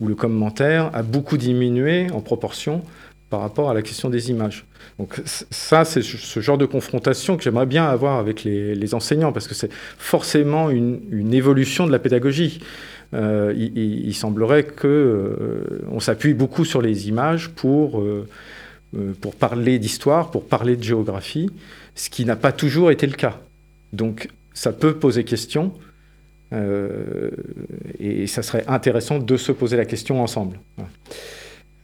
ou 0.00 0.08
le 0.08 0.14
commentaire, 0.14 0.90
a 0.94 1.02
beaucoup 1.02 1.36
diminué 1.36 2.10
en 2.12 2.20
proportion 2.20 2.82
par 3.30 3.40
rapport 3.40 3.70
à 3.70 3.74
la 3.74 3.82
question 3.82 4.08
des 4.08 4.30
images. 4.30 4.64
Donc 4.98 5.20
ça, 5.24 5.84
c'est 5.84 6.02
ce 6.02 6.40
genre 6.40 6.58
de 6.58 6.66
confrontation 6.66 7.36
que 7.36 7.42
j'aimerais 7.42 7.66
bien 7.66 7.84
avoir 7.84 8.18
avec 8.18 8.44
les, 8.44 8.94
enseignants, 8.94 9.32
parce 9.32 9.48
que 9.48 9.54
c'est 9.54 9.70
forcément 9.98 10.70
une, 10.70 11.34
évolution 11.34 11.86
de 11.86 11.92
la 11.92 11.98
pédagogie. 11.98 12.60
Euh, 13.14 13.52
il, 13.56 14.14
semblerait 14.14 14.64
qu'on 14.64 14.86
euh, 14.88 16.00
s'appuie 16.00 16.34
beaucoup 16.34 16.64
sur 16.64 16.82
les 16.82 17.08
images 17.08 17.50
pour, 17.50 18.00
euh, 18.00 18.26
pour 19.20 19.34
parler 19.34 19.78
d'histoire, 19.78 20.30
pour 20.30 20.44
parler 20.46 20.76
de 20.76 20.82
géographie, 20.82 21.50
ce 21.94 22.10
qui 22.10 22.24
n'a 22.24 22.36
pas 22.36 22.52
toujours 22.52 22.90
été 22.90 23.06
le 23.06 23.14
cas. 23.14 23.40
Donc 23.92 24.28
ça 24.54 24.72
peut 24.72 24.94
poser 24.94 25.24
question, 25.24 25.72
et 26.52 28.26
ça 28.26 28.42
serait 28.42 28.64
intéressant 28.68 29.18
de 29.18 29.36
se 29.36 29.52
poser 29.52 29.76
la 29.76 29.84
question 29.84 30.22
ensemble. 30.22 30.58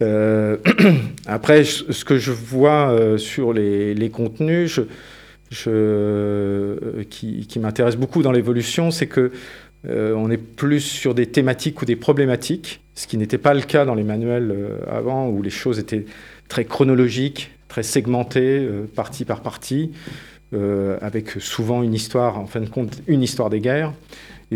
Euh, 0.02 0.56
après, 1.26 1.64
ce 1.64 2.04
que 2.04 2.18
je 2.18 2.32
vois 2.32 2.90
euh, 2.90 3.18
sur 3.18 3.52
les, 3.52 4.10
contenus 4.10 4.80
euh, 5.66 7.04
qui 7.08 7.58
m'intéresse 7.58 7.96
beaucoup 7.96 8.22
dans 8.22 8.32
l'évolution, 8.32 8.90
c'est 8.90 9.06
que 9.06 9.32
on 9.84 10.30
est 10.30 10.36
plus 10.36 10.78
sur 10.80 11.12
des 11.12 11.26
thématiques 11.26 11.82
ou 11.82 11.84
des 11.84 11.96
problématiques, 11.96 12.82
ce 12.94 13.08
qui 13.08 13.16
n'était 13.16 13.36
pas 13.36 13.52
le 13.52 13.62
cas 13.62 13.84
dans 13.84 13.96
les 13.96 14.04
manuels 14.04 14.54
avant, 14.88 15.28
où 15.28 15.42
les 15.42 15.50
choses 15.50 15.80
étaient 15.80 16.06
très 16.46 16.64
chronologiques, 16.64 17.50
très 17.66 17.82
segmentées, 17.82 18.64
partie 18.94 19.24
par 19.24 19.40
partie, 19.40 19.90
avec 21.00 21.30
souvent 21.40 21.82
une 21.82 21.94
histoire, 21.94 22.38
en 22.38 22.46
fin 22.46 22.60
de 22.60 22.68
compte, 22.68 23.02
une 23.08 23.24
histoire 23.24 23.50
des 23.50 23.58
guerres, 23.58 23.92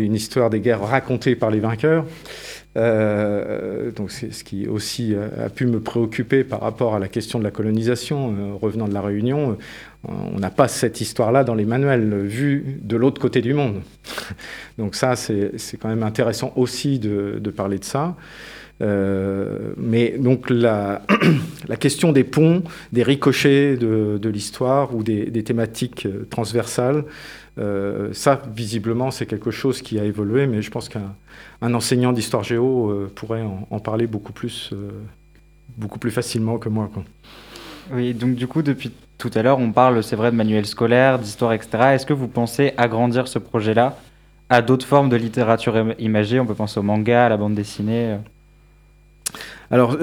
une 0.03 0.15
histoire 0.15 0.49
des 0.49 0.59
guerres 0.59 0.81
racontée 0.81 1.35
par 1.35 1.51
les 1.51 1.59
vainqueurs. 1.59 2.05
Euh, 2.77 3.91
donc 3.91 4.11
c'est 4.11 4.31
ce 4.31 4.43
qui 4.43 4.67
aussi 4.67 5.15
a 5.15 5.49
pu 5.49 5.65
me 5.65 5.79
préoccuper 5.79 6.43
par 6.43 6.61
rapport 6.61 6.95
à 6.95 6.99
la 6.99 7.07
question 7.07 7.39
de 7.39 7.43
la 7.43 7.51
colonisation. 7.51 8.35
Euh, 8.37 8.53
revenant 8.53 8.87
de 8.87 8.93
la 8.93 9.01
Réunion, 9.01 9.51
euh, 9.51 10.11
on 10.33 10.39
n'a 10.39 10.51
pas 10.51 10.67
cette 10.67 11.01
histoire-là 11.01 11.43
dans 11.43 11.55
les 11.55 11.65
manuels, 11.65 12.25
vue 12.25 12.79
de 12.81 12.95
l'autre 12.95 13.19
côté 13.19 13.41
du 13.41 13.53
monde. 13.53 13.81
donc 14.77 14.95
ça, 14.95 15.15
c'est 15.15 15.77
quand 15.79 15.89
même 15.89 16.03
intéressant 16.03 16.53
aussi 16.55 16.99
de, 16.99 17.39
parler 17.55 17.79
de 17.79 17.85
ça. 17.85 18.15
mais 18.79 20.15
donc 20.19 20.49
la, 20.51 21.01
la, 21.67 21.77
question 21.77 22.11
des 22.11 22.23
ponts, 22.23 22.61
des 22.93 23.03
ricochets 23.03 23.75
de, 23.75 24.29
l'histoire 24.29 24.95
ou 24.95 25.03
des, 25.03 25.25
des, 25.25 25.43
thématiques 25.43 26.07
transversales, 26.29 27.05
ça, 28.13 28.41
visiblement, 28.55 29.11
c'est 29.11 29.25
quelque 29.25 29.51
chose 29.51 29.81
qui 29.81 29.99
a 29.99 30.03
évolué, 30.03 30.47
mais 30.47 30.61
je 30.61 30.71
pense 30.71 30.89
qu'un 30.89 31.13
un 31.61 31.73
enseignant 31.73 32.11
d'histoire 32.11 32.43
géo 32.43 32.89
euh, 32.89 33.11
pourrait 33.13 33.43
en, 33.69 33.79
parler 33.79 34.07
beaucoup 34.07 34.33
plus, 34.33 34.71
euh, 34.73 34.91
beaucoup 35.77 35.99
plus 35.99 36.11
facilement 36.11 36.57
que 36.57 36.69
moi. 36.69 36.89
Oui, 37.91 38.13
donc 38.13 38.35
du 38.35 38.47
coup, 38.47 38.61
depuis 38.61 38.91
tout 39.17 39.31
à 39.33 39.41
l'heure, 39.41 39.59
on 39.59 39.71
parle, 39.71 40.03
c'est 40.03 40.15
vrai, 40.15 40.31
de 40.31 40.35
manuels 40.35 40.65
scolaires, 40.65 41.19
d'histoire, 41.19 41.53
etc. 41.53 41.69
Est-ce 41.93 42.05
que 42.05 42.13
vous 42.13 42.27
pensez 42.27 42.73
agrandir 42.77 43.27
ce 43.27 43.39
projet-là 43.39 43.97
à 44.49 44.61
d'autres 44.61 44.85
formes 44.85 45.09
de 45.09 45.15
littérature 45.15 45.93
imagée? 45.97 46.39
On 46.39 46.45
peut 46.45 46.53
penser 46.53 46.79
au 46.79 46.83
manga, 46.83 47.25
à 47.25 47.29
la 47.29 47.37
bande 47.37 47.55
dessinée 47.55 48.13
euh 48.13 48.17
Alors, 49.71 49.97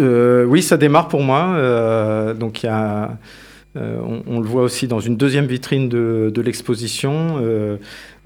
oui, 0.49 0.62
ça 0.62 0.77
démarre 0.77 1.09
pour 1.09 1.23
moi. 1.23 2.35
donc, 2.35 2.62
il 2.62 2.67
y 2.67 2.69
a 2.69 3.17
euh, 3.77 4.01
on, 4.27 4.41
le 4.41 4.47
voit 4.47 4.63
aussi 4.63 4.87
dans 4.87 5.01
une 5.01 5.17
deuxième 5.17 5.47
vitrine 5.47 5.89
de, 5.89 6.41
l'exposition. 6.41 7.39
Euh, 7.41 7.77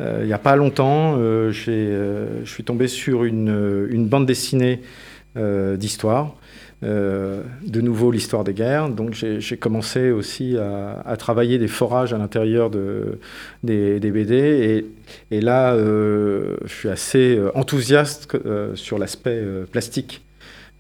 euh, 0.00 0.18
il 0.22 0.26
n'y 0.26 0.32
a 0.32 0.38
pas 0.38 0.56
longtemps, 0.56 1.16
je 1.18 2.42
suis 2.44 2.64
tombé 2.64 2.88
sur 2.88 3.24
une, 3.24 4.06
bande 4.08 4.26
dessinée 4.26 4.82
d'histoire. 5.36 6.34
de 6.82 7.80
nouveau 7.80 8.10
l'histoire 8.10 8.44
des 8.44 8.54
guerres. 8.54 8.90
Donc 8.90 9.14
j'ai 9.14 9.56
commencé 9.56 10.10
aussi 10.10 10.56
à, 10.58 11.16
travailler 11.16 11.58
des 11.58 11.68
forages 11.68 12.12
à 12.12 12.18
l'intérieur 12.18 12.70
des, 12.70 13.98
BD. 14.00 14.84
Et, 15.30 15.40
là, 15.40 15.74
je 15.76 16.56
suis 16.66 16.88
assez 16.90 17.40
enthousiaste 17.54 18.36
sur 18.74 18.98
l'aspect 18.98 19.42
plastique 19.72 20.22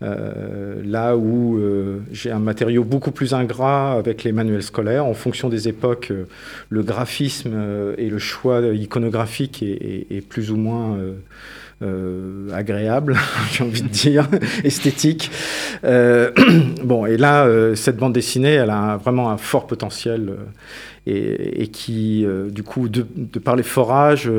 euh, 0.00 0.80
là 0.84 1.16
où 1.16 1.58
euh, 1.58 1.98
j'ai 2.12 2.30
un 2.30 2.38
matériau 2.38 2.84
beaucoup 2.84 3.10
plus 3.10 3.34
ingrat 3.34 3.94
avec 3.94 4.22
les 4.22 4.30
manuels 4.30 4.62
scolaires, 4.62 5.04
en 5.04 5.14
fonction 5.14 5.48
des 5.48 5.66
époques, 5.66 6.12
euh, 6.12 6.28
le 6.68 6.82
graphisme 6.82 7.94
et 7.98 8.08
le 8.08 8.18
choix 8.18 8.60
iconographique 8.60 9.62
est, 9.62 10.26
plus 10.28 10.50
ou 10.50 10.56
moins 10.56 10.98
agréable, 12.52 13.16
j'ai 13.52 13.64
envie 13.64 13.82
de 13.82 13.88
dire, 13.88 14.28
esthétique. 14.64 15.30
bon, 15.82 17.06
et 17.06 17.16
là, 17.16 17.48
cette 17.74 17.96
bande 17.96 18.12
dessinée, 18.12 18.54
elle 18.54 18.70
a 18.70 18.96
vraiment 18.96 19.30
un 19.30 19.36
fort 19.36 19.66
potentiel 19.66 20.32
et, 21.08 21.68
qui, 21.68 22.26
du 22.50 22.62
coup, 22.62 22.88
de, 22.88 23.02
par 23.38 23.56
les 23.56 23.62
forages, 23.62 24.30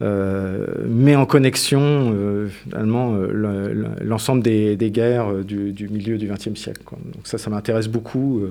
euh, 0.00 0.64
met 0.86 1.16
en 1.16 1.26
connexion 1.26 1.80
euh, 1.82 2.46
finalement 2.46 3.14
euh, 3.14 3.96
l'ensemble 4.00 4.44
des, 4.44 4.76
guerres 4.92 5.44
du, 5.44 5.88
milieu 5.90 6.18
du 6.18 6.28
XXe 6.28 6.54
siècle. 6.54 6.82
Donc 7.12 7.26
ça, 7.26 7.36
ça 7.36 7.50
m'intéresse 7.50 7.88
beaucoup 7.88 8.42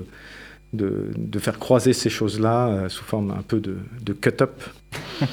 de, 0.74 1.38
faire 1.38 1.58
croiser 1.58 1.94
ces 1.94 2.10
choses-là 2.10 2.88
sous 2.88 3.04
forme 3.04 3.30
un 3.30 3.42
peu 3.42 3.60
de, 3.60 4.12
cut-up. 4.12 4.62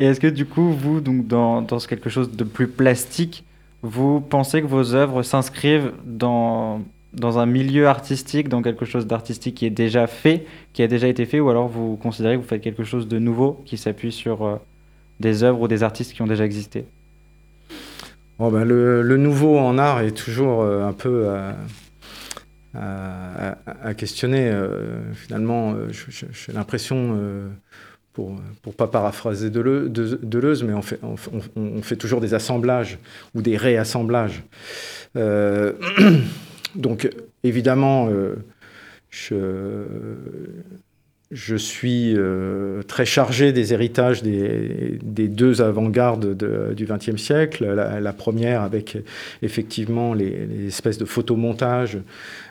Et 0.00 0.06
est-ce 0.06 0.20
que 0.20 0.26
du 0.26 0.46
coup, 0.46 0.72
vous, 0.72 1.00
donc, 1.00 1.26
dans, 1.26 1.62
dans, 1.62 1.78
quelque 1.78 2.10
chose 2.10 2.32
de 2.32 2.42
plus 2.42 2.66
plastique, 2.66 3.44
vous 3.82 4.20
pensez 4.20 4.62
que 4.62 4.66
vos 4.66 4.94
œuvres 4.94 5.22
s'inscrivent 5.22 5.92
dans, 6.04 6.80
dans 7.14 7.38
un 7.38 7.46
milieu 7.46 7.88
artistique, 7.88 8.48
dans 8.48 8.62
quelque 8.62 8.84
chose 8.84 9.06
d'artistique 9.06 9.56
qui 9.56 9.66
est 9.66 9.70
déjà 9.70 10.06
fait, 10.06 10.46
qui 10.72 10.82
a 10.82 10.88
déjà 10.88 11.08
été 11.08 11.26
fait, 11.26 11.40
ou 11.40 11.50
alors 11.50 11.68
vous 11.68 11.96
considérez 11.96 12.36
que 12.36 12.40
vous 12.40 12.48
faites 12.48 12.62
quelque 12.62 12.84
chose 12.84 13.08
de 13.08 13.18
nouveau 13.18 13.62
qui 13.64 13.76
s'appuie 13.76 14.12
sur 14.12 14.60
des 15.20 15.42
œuvres 15.42 15.60
ou 15.60 15.68
des 15.68 15.82
artistes 15.82 16.12
qui 16.12 16.22
ont 16.22 16.26
déjà 16.26 16.44
existé? 16.44 16.86
Oh 18.38 18.50
ben 18.50 18.64
le, 18.64 19.16
nouveau 19.16 19.58
en 19.58 19.78
art 19.78 20.00
est 20.00 20.10
toujours 20.10 20.62
euh, 20.62 20.84
un 20.84 20.92
peu 20.92 21.28
à, 22.74 23.94
questionner. 23.94 24.50
Euh, 24.50 25.12
finalement, 25.14 25.74
euh, 25.74 25.88
j'ai 25.92 26.52
l'impression, 26.52 27.16
pour 28.12 28.32
ne 28.32 28.72
pas 28.72 28.88
paraphraser 28.88 29.50
Deleuze, 29.50 30.64
mais 30.64 30.74
on 30.74 30.82
fait, 30.82 30.98
on, 31.56 31.82
fait 31.82 31.96
toujours 31.96 32.20
des 32.20 32.34
assemblages 32.34 32.98
ou 33.34 33.42
des 33.42 33.56
réassemblages. 33.56 34.42
donc, 36.74 37.10
évidemment, 37.42 38.08
je, 39.10 39.34
je 41.34 41.56
suis 41.56 42.14
euh, 42.16 42.82
très 42.82 43.04
chargé 43.04 43.52
des 43.52 43.72
héritages 43.72 44.22
des, 44.22 44.98
deux 45.28 45.62
avant-gardes 45.62 46.36
du 46.74 46.86
XXe 46.86 47.16
siècle. 47.16 47.66
La, 47.66 48.12
première 48.12 48.62
avec 48.62 48.96
effectivement 49.42 50.14
les, 50.14 50.66
espèces 50.68 50.96
de 50.96 51.04
photomontages 51.04 51.98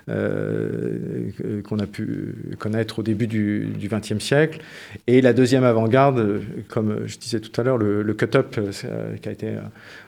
euh, 0.09 1.29
qu'on 1.63 1.79
a 1.79 1.87
pu 1.87 2.35
connaître 2.59 2.99
au 2.99 3.03
début 3.03 3.27
du 3.27 3.73
XXe 3.81 4.19
siècle. 4.19 4.59
Et 5.07 5.21
la 5.21 5.31
deuxième 5.31 5.63
avant-garde, 5.63 6.41
comme 6.67 7.03
je 7.05 7.17
disais 7.17 7.39
tout 7.39 7.59
à 7.59 7.63
l'heure, 7.63 7.77
le, 7.77 8.13
cut-up 8.13 8.57
euh, 8.57 9.15
qui 9.15 9.29
a 9.29 9.31
été 9.31 9.53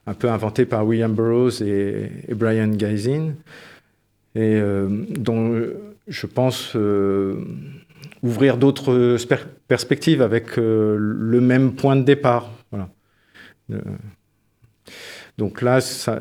un 0.05 0.13
peu 0.13 0.29
inventé 0.29 0.65
par 0.65 0.85
William 0.85 1.13
Burroughs 1.13 1.61
et, 1.61 2.11
Brian 2.33 2.67
Geising, 2.67 3.35
et 4.35 4.61
dont 5.09 5.65
je 6.07 6.27
pense 6.27 6.75
ouvrir 8.25 8.57
d'autres 8.57 9.17
perspectives 9.67 10.21
avec 10.21 10.57
euh, 10.57 10.95
le 10.99 11.41
même 11.41 11.73
point 11.73 11.95
de 11.95 12.01
départ. 12.01 12.51
Voilà. 12.71 12.89
Euh, 13.71 13.79
donc 15.37 15.61
là, 15.61 15.81
ça, 15.81 16.17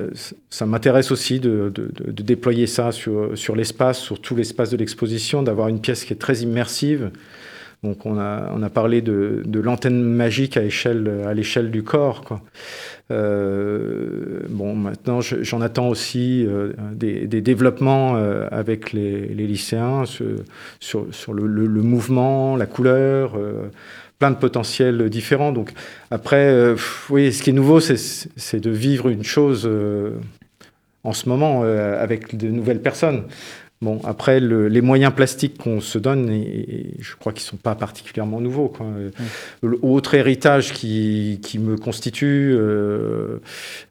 m'intéresse 0.66 1.12
aussi 1.12 1.38
de, 1.38 1.72
déployer 2.10 2.66
ça 2.66 2.90
sur 2.90 3.54
l'espace, 3.54 4.00
sur 4.00 4.20
tout 4.20 4.34
l'espace 4.34 4.70
de 4.70 4.76
l'exposition, 4.76 5.42
d'avoir 5.44 5.68
une 5.68 5.80
pièce 5.80 6.04
qui 6.04 6.12
est 6.12 6.16
très 6.16 6.38
immersive, 6.38 7.12
Donc 7.84 8.06
on 8.06 8.18
a, 8.18 8.70
parlé 8.70 9.02
de, 9.02 9.60
l'antenne 9.60 10.02
magique 10.02 10.56
à 10.56 10.62
l'échelle 10.62 11.70
du 11.70 11.82
corps. 11.82 12.40
Euh, 13.10 14.40
bon, 14.48 14.74
maintenant, 14.74 15.20
j'en 15.20 15.60
attends 15.60 15.88
aussi 15.88 16.46
euh, 16.46 16.72
des, 16.92 17.26
développements 17.42 18.16
euh, 18.16 18.48
avec 18.50 18.94
les, 18.94 19.26
lycéens 19.34 20.04
sur, 20.06 21.34
le, 21.34 21.82
mouvement, 21.82 22.56
la 22.56 22.64
couleur, 22.64 23.36
plein 24.18 24.30
de 24.30 24.36
potentiels 24.36 25.10
différents. 25.10 25.52
Donc 25.52 25.74
après, 26.10 26.74
oui, 27.10 27.34
ce 27.34 27.42
qui 27.42 27.50
est 27.50 27.52
nouveau, 27.52 27.80
c'est 27.80 28.60
de 28.60 28.70
vivre 28.70 29.10
une 29.10 29.24
chose 29.24 29.70
en 31.04 31.12
ce 31.12 31.28
moment 31.28 31.64
avec 31.64 32.34
de 32.34 32.48
nouvelles 32.48 32.80
personnes. 32.80 33.24
Bon, 33.84 34.00
après, 34.04 34.40
le, 34.40 34.68
les 34.68 34.80
moyens 34.80 35.12
plastiques 35.12 35.58
qu'on 35.58 35.82
se 35.82 35.98
donne, 35.98 36.30
et, 36.30 36.40
et 36.40 36.96
je 37.00 37.14
crois 37.16 37.34
qu'ils 37.34 37.44
ne 37.44 37.48
sont 37.50 37.56
pas 37.58 37.74
particulièrement 37.74 38.40
nouveaux. 38.40 38.68
Quoi. 38.68 38.86
Mmh. 38.86 39.10
L'autre 39.62 40.14
héritage 40.14 40.72
qui, 40.72 41.38
qui, 41.42 41.58
me 41.58 41.76
constitue, 41.76 42.54
euh, 42.56 43.40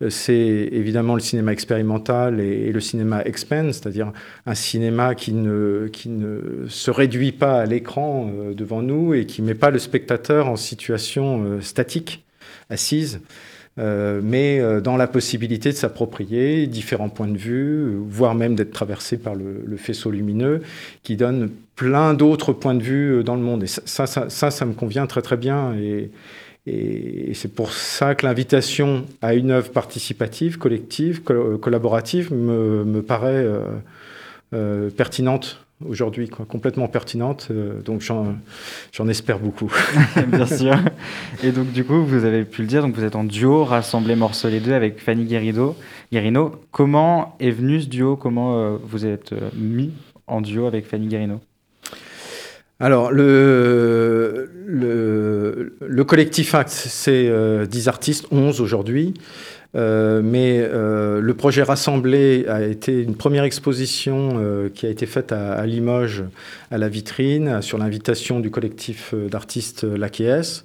c'est 0.09 0.33
évidemment 0.33 1.13
le 1.13 1.19
cinéma 1.21 1.51
expérimental 1.51 2.39
et, 2.39 2.69
et 2.69 2.71
le 2.71 2.79
cinéma 2.79 3.21
expand, 3.21 3.71
c'est-à-dire 3.71 4.11
un 4.47 4.55
cinéma 4.55 5.13
qui 5.13 5.31
ne, 5.31 5.87
qui 5.93 6.09
ne 6.09 6.65
se 6.69 6.89
réduit 6.89 7.31
pas 7.31 7.61
à 7.61 7.65
l'écran 7.67 8.31
euh, 8.33 8.55
devant 8.55 8.81
nous 8.81 9.13
et 9.13 9.27
qui 9.27 9.43
ne 9.43 9.47
met 9.47 9.53
pas 9.53 9.69
le 9.69 9.77
spectateur 9.77 10.49
en 10.49 10.55
situation 10.55 11.43
euh, 11.43 11.61
statique, 11.61 12.25
assise. 12.71 13.21
Euh, 13.79 14.21
mais 14.23 14.59
euh, 14.59 14.81
dans 14.81 14.97
la 14.97 15.07
possibilité 15.07 15.71
de 15.71 15.75
s'approprier 15.75 16.67
différents 16.67 17.09
points 17.09 17.27
de 17.27 17.37
vue, 17.37 17.95
voire 18.07 18.35
même 18.35 18.53
d'être 18.55 18.71
traversé 18.71 19.17
par 19.17 19.33
le, 19.33 19.77
faisceau 19.77 20.11
lumineux, 20.11 20.61
qui 21.01 21.15
donne 21.15 21.49
plein 21.75 22.13
d'autres 22.13 22.53
points 22.53 22.75
de 22.75 22.83
vue 22.83 23.19
euh, 23.19 23.23
dans 23.23 23.35
le 23.35 23.41
monde. 23.41 23.63
Et 23.63 23.67
ça, 23.67 24.05
ça, 24.05 24.29
ça, 24.29 24.65
me 24.65 24.73
convient 24.73 25.07
très 25.07 25.21
très 25.21 25.37
bien. 25.37 25.73
Et, 25.75 26.11
c'est 27.33 27.53
pour 27.53 27.73
ça 27.73 28.15
que 28.15 28.25
l'invitation 28.25 29.05
à 29.21 29.33
une 29.33 29.51
œuvre 29.51 29.69
participative, 29.71 30.57
collective, 30.57 31.21
co 31.21 31.57
collaborative, 31.57 32.33
me, 32.33 33.01
paraît 33.01 33.45
pertinente 34.95 35.62
aujourd'hui, 35.85 36.29
complètement 36.29 36.87
pertinente. 36.87 37.47
Euh, 37.51 37.81
donc 37.81 38.01
j'en 38.01 39.07
espère 39.07 39.39
beaucoup. 39.39 39.71
Bien 40.27 40.45
sûr. 40.45 40.75
Et 41.43 41.51
donc 41.51 41.71
du 41.71 41.83
coup, 41.83 42.03
vous 42.03 42.25
avez 42.25 42.43
pu 42.45 42.61
le 42.61 42.67
dire, 42.67 42.81
donc 42.81 42.95
vous 42.95 43.03
êtes 43.03 43.15
en 43.15 43.23
duo, 43.23 43.63
rassemblé 43.63 44.15
morcelé 44.15 44.59
2 44.59 44.73
avec 44.73 44.99
Fanny 45.01 45.25
Guérido, 45.25 45.75
Guérino. 46.11 46.51
Comment 46.71 47.35
est 47.39 47.51
venu 47.51 47.81
ce 47.81 47.87
duo? 47.87 48.15
Comment 48.15 48.57
euh, 48.57 48.77
vous 48.83 49.05
êtes 49.05 49.33
euh, 49.33 49.49
mis 49.55 49.91
en 50.27 50.41
duo 50.41 50.67
avec 50.67 50.85
Fanny 50.85 51.07
Guérino? 51.07 51.39
Alors, 52.79 53.11
le, 53.11 54.51
le, 54.65 55.77
le 55.79 56.03
collectif 56.03 56.53
Act, 56.55 56.69
c'est 56.69 57.27
euh, 57.29 57.65
10 57.65 57.87
artistes, 57.87 58.27
11 58.31 58.59
aujourd'hui. 58.59 59.13
Euh, 59.75 60.21
mais 60.23 60.59
euh, 60.59 61.19
le 61.19 61.33
projet 61.33 61.63
rassemblé 61.63 62.45
a 62.47 62.61
été 62.61 63.01
une 63.01 63.15
première 63.15 63.43
exposition 63.43 64.33
euh, 64.35 64.69
qui 64.69 64.85
a 64.85 64.89
été 64.89 65.07
faite 65.07 65.31
à, 65.31 65.65
Limoges, 65.65 66.23
à 66.69 66.77
la 66.77 66.89
vitrine, 66.89 67.61
sur 67.61 67.77
l'invitation 67.77 68.39
du 68.39 68.51
collectif 68.51 69.15
d'artistes 69.15 69.83
Laquies. 69.83 70.63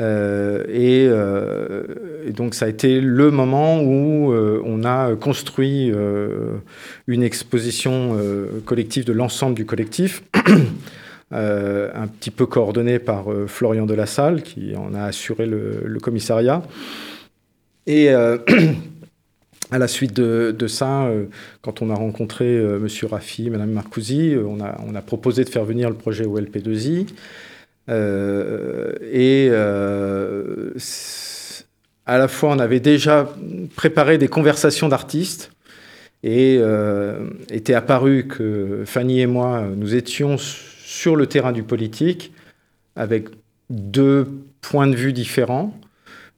Et, 0.00 1.10
donc 2.36 2.54
ça 2.54 2.66
a 2.66 2.68
été 2.68 3.00
le 3.00 3.30
moment 3.32 3.80
où 3.80 4.32
on 4.32 4.84
a 4.84 5.16
construit 5.16 5.92
une 7.08 7.22
exposition 7.22 8.16
collective 8.64 9.04
de 9.04 9.12
l'ensemble 9.12 9.56
du 9.56 9.66
collectif. 9.66 10.22
Un 11.30 12.06
petit 12.06 12.30
peu 12.30 12.46
coordonné 12.46 13.00
par 13.00 13.26
Florian 13.48 13.86
de 13.86 13.94
la 13.94 14.06
Salle, 14.06 14.42
qui 14.42 14.76
en 14.76 14.94
a 14.94 15.02
assuré 15.02 15.46
le 15.46 15.98
commissariat. 16.00 16.62
Et 17.88 18.10
euh, 18.10 18.36
à 19.70 19.78
la 19.78 19.88
suite 19.88 20.12
de, 20.12 20.66
ça, 20.68 21.06
euh, 21.06 21.24
quand 21.62 21.82
on 21.82 21.90
a 21.90 21.94
rencontré 21.94 22.44
euh, 22.44 22.76
M. 22.76 22.86
Raffi, 23.10 23.50
Mme 23.50 23.70
Marcousi, 23.70 24.36
on 24.46 24.60
a, 24.60 24.78
on 24.86 24.94
a 24.94 25.02
proposé 25.02 25.42
de 25.42 25.48
faire 25.48 25.64
venir 25.64 25.88
le 25.88 25.96
projet 25.96 26.24
OLP2I. 26.24 27.06
et 29.10 29.50
à 32.06 32.16
la 32.16 32.28
fois, 32.28 32.50
on 32.50 32.58
avait 32.58 32.80
déjà 32.80 33.34
préparé 33.74 34.18
des 34.18 34.28
conversations 34.28 34.88
d'artistes. 34.88 35.50
Et 36.24 36.60
était 37.50 37.74
apparu 37.74 38.26
que 38.26 38.82
Fanny 38.84 39.20
et 39.20 39.26
moi, 39.26 39.62
nous 39.76 39.94
étions 39.94 40.36
sur 40.36 41.14
le 41.14 41.26
terrain 41.26 41.52
du 41.52 41.62
politique 41.62 42.32
avec 42.96 43.28
deux 43.70 44.26
points 44.60 44.88
de 44.88 44.96
vue 44.96 45.12
différents. 45.12 45.78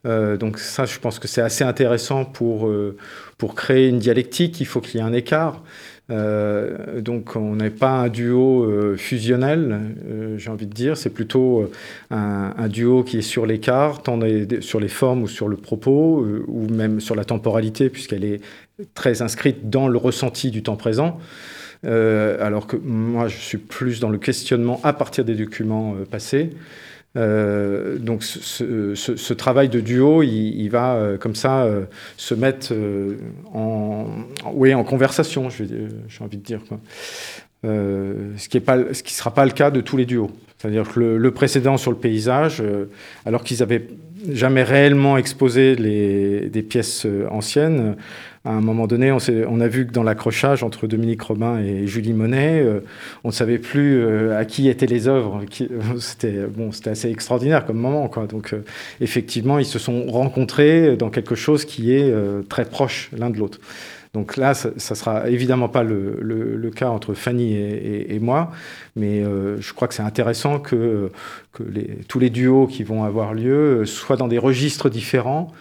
Euh, 0.07 0.37
donc 0.37 0.59
ça, 0.59 0.87
je 0.87 0.99
pense 0.99 1.19
que 1.19 1.29
c'est 1.29 1.43
assez 1.43 1.65
intéressant 1.65 2.25
pour, 2.25 2.67
euh, 2.67 2.97
pour 3.39 3.55
créer 3.55 3.89
une 3.89 3.99
dialectique. 3.99 4.61
Il 4.61 4.67
faut 4.67 4.81
qu'il 4.81 4.97
y 4.97 5.03
ait 5.03 5.07
un 5.07 5.13
écart. 5.13 5.63
Euh, 6.11 7.01
donc 7.01 7.37
on 7.37 7.57
n'est 7.57 7.71
pas 7.71 7.91
un 7.91 8.09
duo 8.09 8.97
fusionnel, 8.97 9.81
j'ai 10.39 10.51
envie 10.51 10.67
de 10.67 10.73
dire. 10.73 10.97
C'est 10.97 11.11
plutôt 11.11 11.71
un, 12.11 12.69
duo 12.69 13.05
qui 13.05 13.19
est 13.19 13.23
sur 13.23 13.47
l'écart, 13.47 14.03
tant 14.03 14.19
sur 14.61 14.81
les 14.81 14.89
formes 14.89 15.23
ou 15.23 15.29
sur 15.29 15.47
le 15.47 15.57
propos, 15.57 16.27
ou 16.49 16.69
même 16.69 17.01
sur 17.01 17.15
la 17.15 17.25
temporalité, 17.25 17.91
puisqu'elle 17.91 18.25
est 18.25 18.41
très 18.95 19.23
inscrite 19.23 19.71
dans 19.71 19.87
le 19.87 19.99
ressenti 19.99 20.51
du 20.51 20.65
temps 20.65 20.77
présent. 20.77 21.21
Alors 21.85 22.67
que 22.67 22.77
moi, 22.77 23.29
je 23.29 23.37
suis 23.37 23.59
plus 23.59 24.01
dans 24.01 24.11
le 24.11 24.19
questionnement 24.19 24.81
à 24.83 24.93
partir 24.93 25.25
des 25.25 25.37
documents 25.37 25.95
passés. 26.11 26.51
Euh, 27.17 27.99
donc 27.99 28.23
ce, 28.23 29.33
travail 29.33 29.69
de 29.69 29.81
duo, 29.81 30.23
il, 30.23 30.69
va 30.69 30.95
euh, 30.95 31.19
comme 31.19 31.35
ça 31.35 31.65
euh, 31.65 31.85
se 32.17 32.35
mettre 32.35 32.69
euh, 32.73 33.17
en, 33.53 34.07
oui, 34.53 34.75
en 34.75 34.85
conversation, 34.85 35.49
j'ai 35.51 35.65
envie 36.21 36.37
de 36.37 36.43
dire. 36.43 36.61
Ce 37.65 38.49
qui 38.49 38.59
ne 38.59 38.95
sera 39.07 39.35
pas 39.35 39.45
le 39.45 39.51
cas 39.51 39.71
de 39.71 39.81
tous 39.81 39.97
les 39.97 40.07
duos. 40.07 40.31
C'est-à-dire 40.59 40.89
que 40.89 41.01
le, 41.01 41.31
précédent 41.31 41.79
sur 41.79 41.91
le 41.91 41.97
paysage, 41.97 42.63
alors 43.25 43.43
qu'ils 43.45 43.63
avaient 43.63 43.89
jamais 44.31 44.63
réellement 44.63 45.17
exposé 45.17 45.75
des 45.75 46.63
pièces 46.63 47.07
anciennes, 47.31 47.97
à 48.45 48.53
un 48.53 48.63
moment 48.63 48.87
donné, 48.87 49.13
on, 49.13 49.19
on 49.49 49.61
a 49.61 49.69
vu 49.69 49.87
que 49.87 49.93
dans 49.93 50.03
l'accrochage 50.03 50.63
entre 50.63 50.87
Dominique 50.87 51.21
Robin 51.21 51.59
et 51.59 51.87
Julie 51.87 52.15
Monet, 52.15 52.63
euh, 52.63 52.81
on 53.23 53.29
ne 53.29 53.33
savait 53.33 53.59
plus 53.59 54.03
euh, 54.03 54.39
à 54.39 54.47
qui 54.47 54.69
étaient 54.69 54.87
les 54.87 55.09
œuvres. 55.09 55.43
C'était 55.99 56.47
bon, 56.47 56.71
assez 56.87 57.11
extraordinaire 57.11 57.67
comme 57.67 57.79
moment. 57.79 58.09
Quoi. 58.09 58.27
Donc, 58.27 58.55
euh, 58.55 58.65
effectivement, 59.03 59.59
ils 59.59 59.67
se 59.67 59.79
sont 59.79 60.07
rencontrés 60.07 60.97
dans 60.97 61.11
quelque 61.11 61.35
chose 61.35 61.67
qui 61.67 61.93
est 61.93 62.11
euh, 62.11 62.41
très 62.43 62.65
proche 62.65 63.11
l'un 63.15 63.29
de 63.29 63.37
l'autre. 63.37 63.59
Donc 64.13 64.37
là, 64.37 64.55
ça, 64.55 64.71
ça 64.77 64.95
sera 64.95 65.29
évidemment 65.29 65.69
pas 65.69 65.83
le, 65.83 66.71
cas 66.75 66.89
entre 66.89 67.15
Fanny 67.15 67.55
et, 67.55 68.19
moi, 68.21 68.51
mais 68.97 69.23
euh, 69.23 69.61
je 69.61 69.73
crois 69.73 69.89
que 69.89 69.95
c'est 69.95 70.03
intéressant 70.03 70.59
que, 70.59 71.11
tous 72.09 72.19
les 72.19 72.31
duos 72.31 72.67
qui 72.67 72.83
vont 72.83 73.05
avoir 73.05 73.35
lieu 73.35 73.85
soient 73.87 74.17
dans 74.17 74.29
des 74.29 74.39
registres 74.39 74.89
différents 74.89 75.53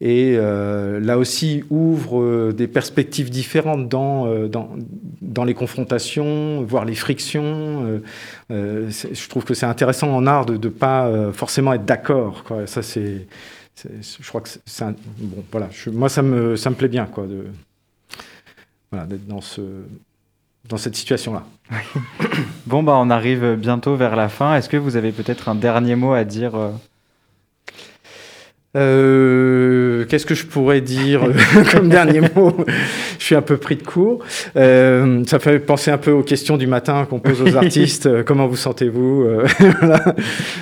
et 0.00 0.34
euh, 0.36 0.98
là 1.00 1.18
aussi 1.18 1.64
ouvre 1.70 2.20
euh, 2.20 2.52
des 2.52 2.66
perspectives 2.66 3.30
différentes 3.30 3.88
dans, 3.88 4.26
euh, 4.26 4.48
les 5.46 5.54
confrontations, 5.54 6.62
voire 6.62 6.84
les 6.84 6.94
frictions. 6.94 7.86
Euh, 7.86 8.02
euh, 8.50 8.90
je 8.90 9.28
trouve 9.28 9.44
que 9.44 9.54
c'est 9.54 9.66
intéressant 9.66 10.14
en 10.14 10.26
art 10.26 10.46
de 10.46 10.56
ne 10.56 10.72
pas 10.72 11.06
euh, 11.06 11.32
forcément 11.32 11.72
être 11.72 11.84
d'accord. 11.84 12.44
Ça, 12.66 12.82
c'est, 12.82 13.26
je 13.84 14.28
crois 14.28 14.40
que 14.40 14.48
c'est 14.48 14.84
bon, 15.18 15.44
voilà. 15.50 15.68
Moi, 15.92 16.08
ça 16.08 16.22
me, 16.22 16.56
ça 16.56 16.70
me 16.70 16.74
plaît 16.74 16.88
bien, 16.88 17.06
quoi, 17.06 17.26
voilà, 18.94 19.06
d'être 19.06 19.26
dans 19.26 19.40
ce, 19.40 19.60
dans 20.68 20.76
cette 20.76 20.96
situation-là. 20.96 21.44
bon, 22.66 22.82
bah, 22.82 22.94
on 22.96 23.10
arrive 23.10 23.56
bientôt 23.56 23.96
vers 23.96 24.16
la 24.16 24.28
fin. 24.28 24.56
Est-ce 24.56 24.68
que 24.68 24.76
vous 24.76 24.96
avez 24.96 25.12
peut-être 25.12 25.48
un 25.48 25.54
dernier 25.54 25.96
mot 25.96 26.12
à 26.12 26.24
dire 26.24 26.52
euh... 28.76 29.84
Euh, 30.04 30.04
Qu'est-ce 30.08 30.26
que 30.26 30.34
je 30.34 30.46
pourrais 30.46 30.80
dire 30.80 31.22
comme 31.72 31.88
dernier 31.88 32.20
mot? 32.34 32.52
Je 33.18 33.24
suis 33.24 33.34
un 33.34 33.42
peu 33.42 33.56
pris 33.56 33.76
de 33.76 33.82
court. 33.82 34.20
Euh, 34.56 35.22
ça 35.26 35.38
fait 35.38 35.58
penser 35.58 35.90
un 35.90 35.98
peu 35.98 36.10
aux 36.10 36.22
questions 36.22 36.56
du 36.56 36.66
matin 36.66 37.06
qu'on 37.08 37.20
pose 37.20 37.42
aux 37.42 37.56
artistes. 37.56 38.06
Euh, 38.06 38.22
comment 38.22 38.46
vous 38.46 38.56
sentez-vous 38.56 39.26
voilà. 39.80 40.14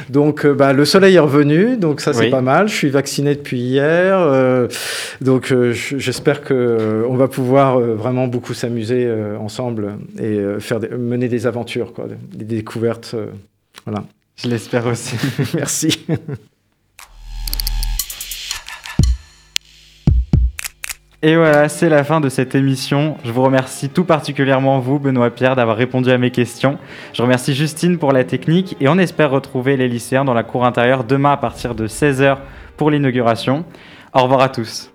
Donc, 0.09 0.45
euh, 0.45 0.55
bah, 0.55 0.73
le 0.73 0.85
soleil 0.85 1.17
est 1.17 1.21
revenu, 1.21 1.77
donc 1.77 2.01
ça 2.01 2.13
c'est 2.13 2.25
oui. 2.25 2.31
pas 2.31 2.41
mal. 2.41 2.69
Je 2.69 2.75
suis 2.75 2.91
vacciné 2.91 3.35
depuis 3.35 3.59
hier, 3.59 4.19
euh, 4.19 4.69
donc 5.21 5.53
j'espère 5.73 6.43
que 6.43 7.05
on 7.09 7.17
va 7.17 7.29
pouvoir 7.29 7.81
vraiment 7.81 8.27
beaucoup 8.27 8.55
s'amuser 8.55 9.09
ensemble 9.41 9.95
et 10.21 10.41
faire 10.59 10.81
des, 10.81 10.89
mener 10.89 11.29
des 11.29 11.47
aventures, 11.47 11.93
quoi, 11.93 12.07
des 12.33 12.45
découvertes. 12.45 13.15
voilà. 13.87 14.05
Je 14.37 14.49
l'espère 14.49 14.87
aussi. 14.87 15.17
Merci. 15.55 16.05
Et 21.25 21.37
voilà, 21.37 21.69
c'est 21.69 21.89
la 21.89 22.03
fin 22.03 22.21
de 22.21 22.29
cette 22.29 22.57
émission. 22.57 23.17
Je 23.25 23.31
vous 23.31 23.45
remercie 23.45 23.89
tout 23.89 24.05
particulièrement 24.05 24.81
vous, 24.81 24.99
Benoît 24.99 25.31
Pierre, 25.31 25.55
d'avoir 25.55 25.77
répondu 25.77 26.11
à 26.11 26.19
mes 26.19 26.33
questions. 26.33 26.79
Je 27.13 27.23
remercie 27.23 27.55
Justine 27.55 27.97
pour 27.97 28.11
la 28.11 28.25
technique 28.25 28.77
et 28.81 28.89
on 28.89 28.99
espère 28.99 29.31
retrouver 29.31 29.77
les 29.77 29.87
lycéens 29.87 30.25
dans 30.25 30.35
la 30.35 30.43
cour 30.43 30.65
intérieure 30.65 31.05
demain 31.05 31.31
à 31.31 31.37
partir 31.37 31.77
de 31.77 31.87
16h 31.87 32.39
pour 32.77 32.91
l'inauguration. 32.91 33.65
Au 34.13 34.23
revoir 34.23 34.41
à 34.41 34.49
tous. 34.49 34.92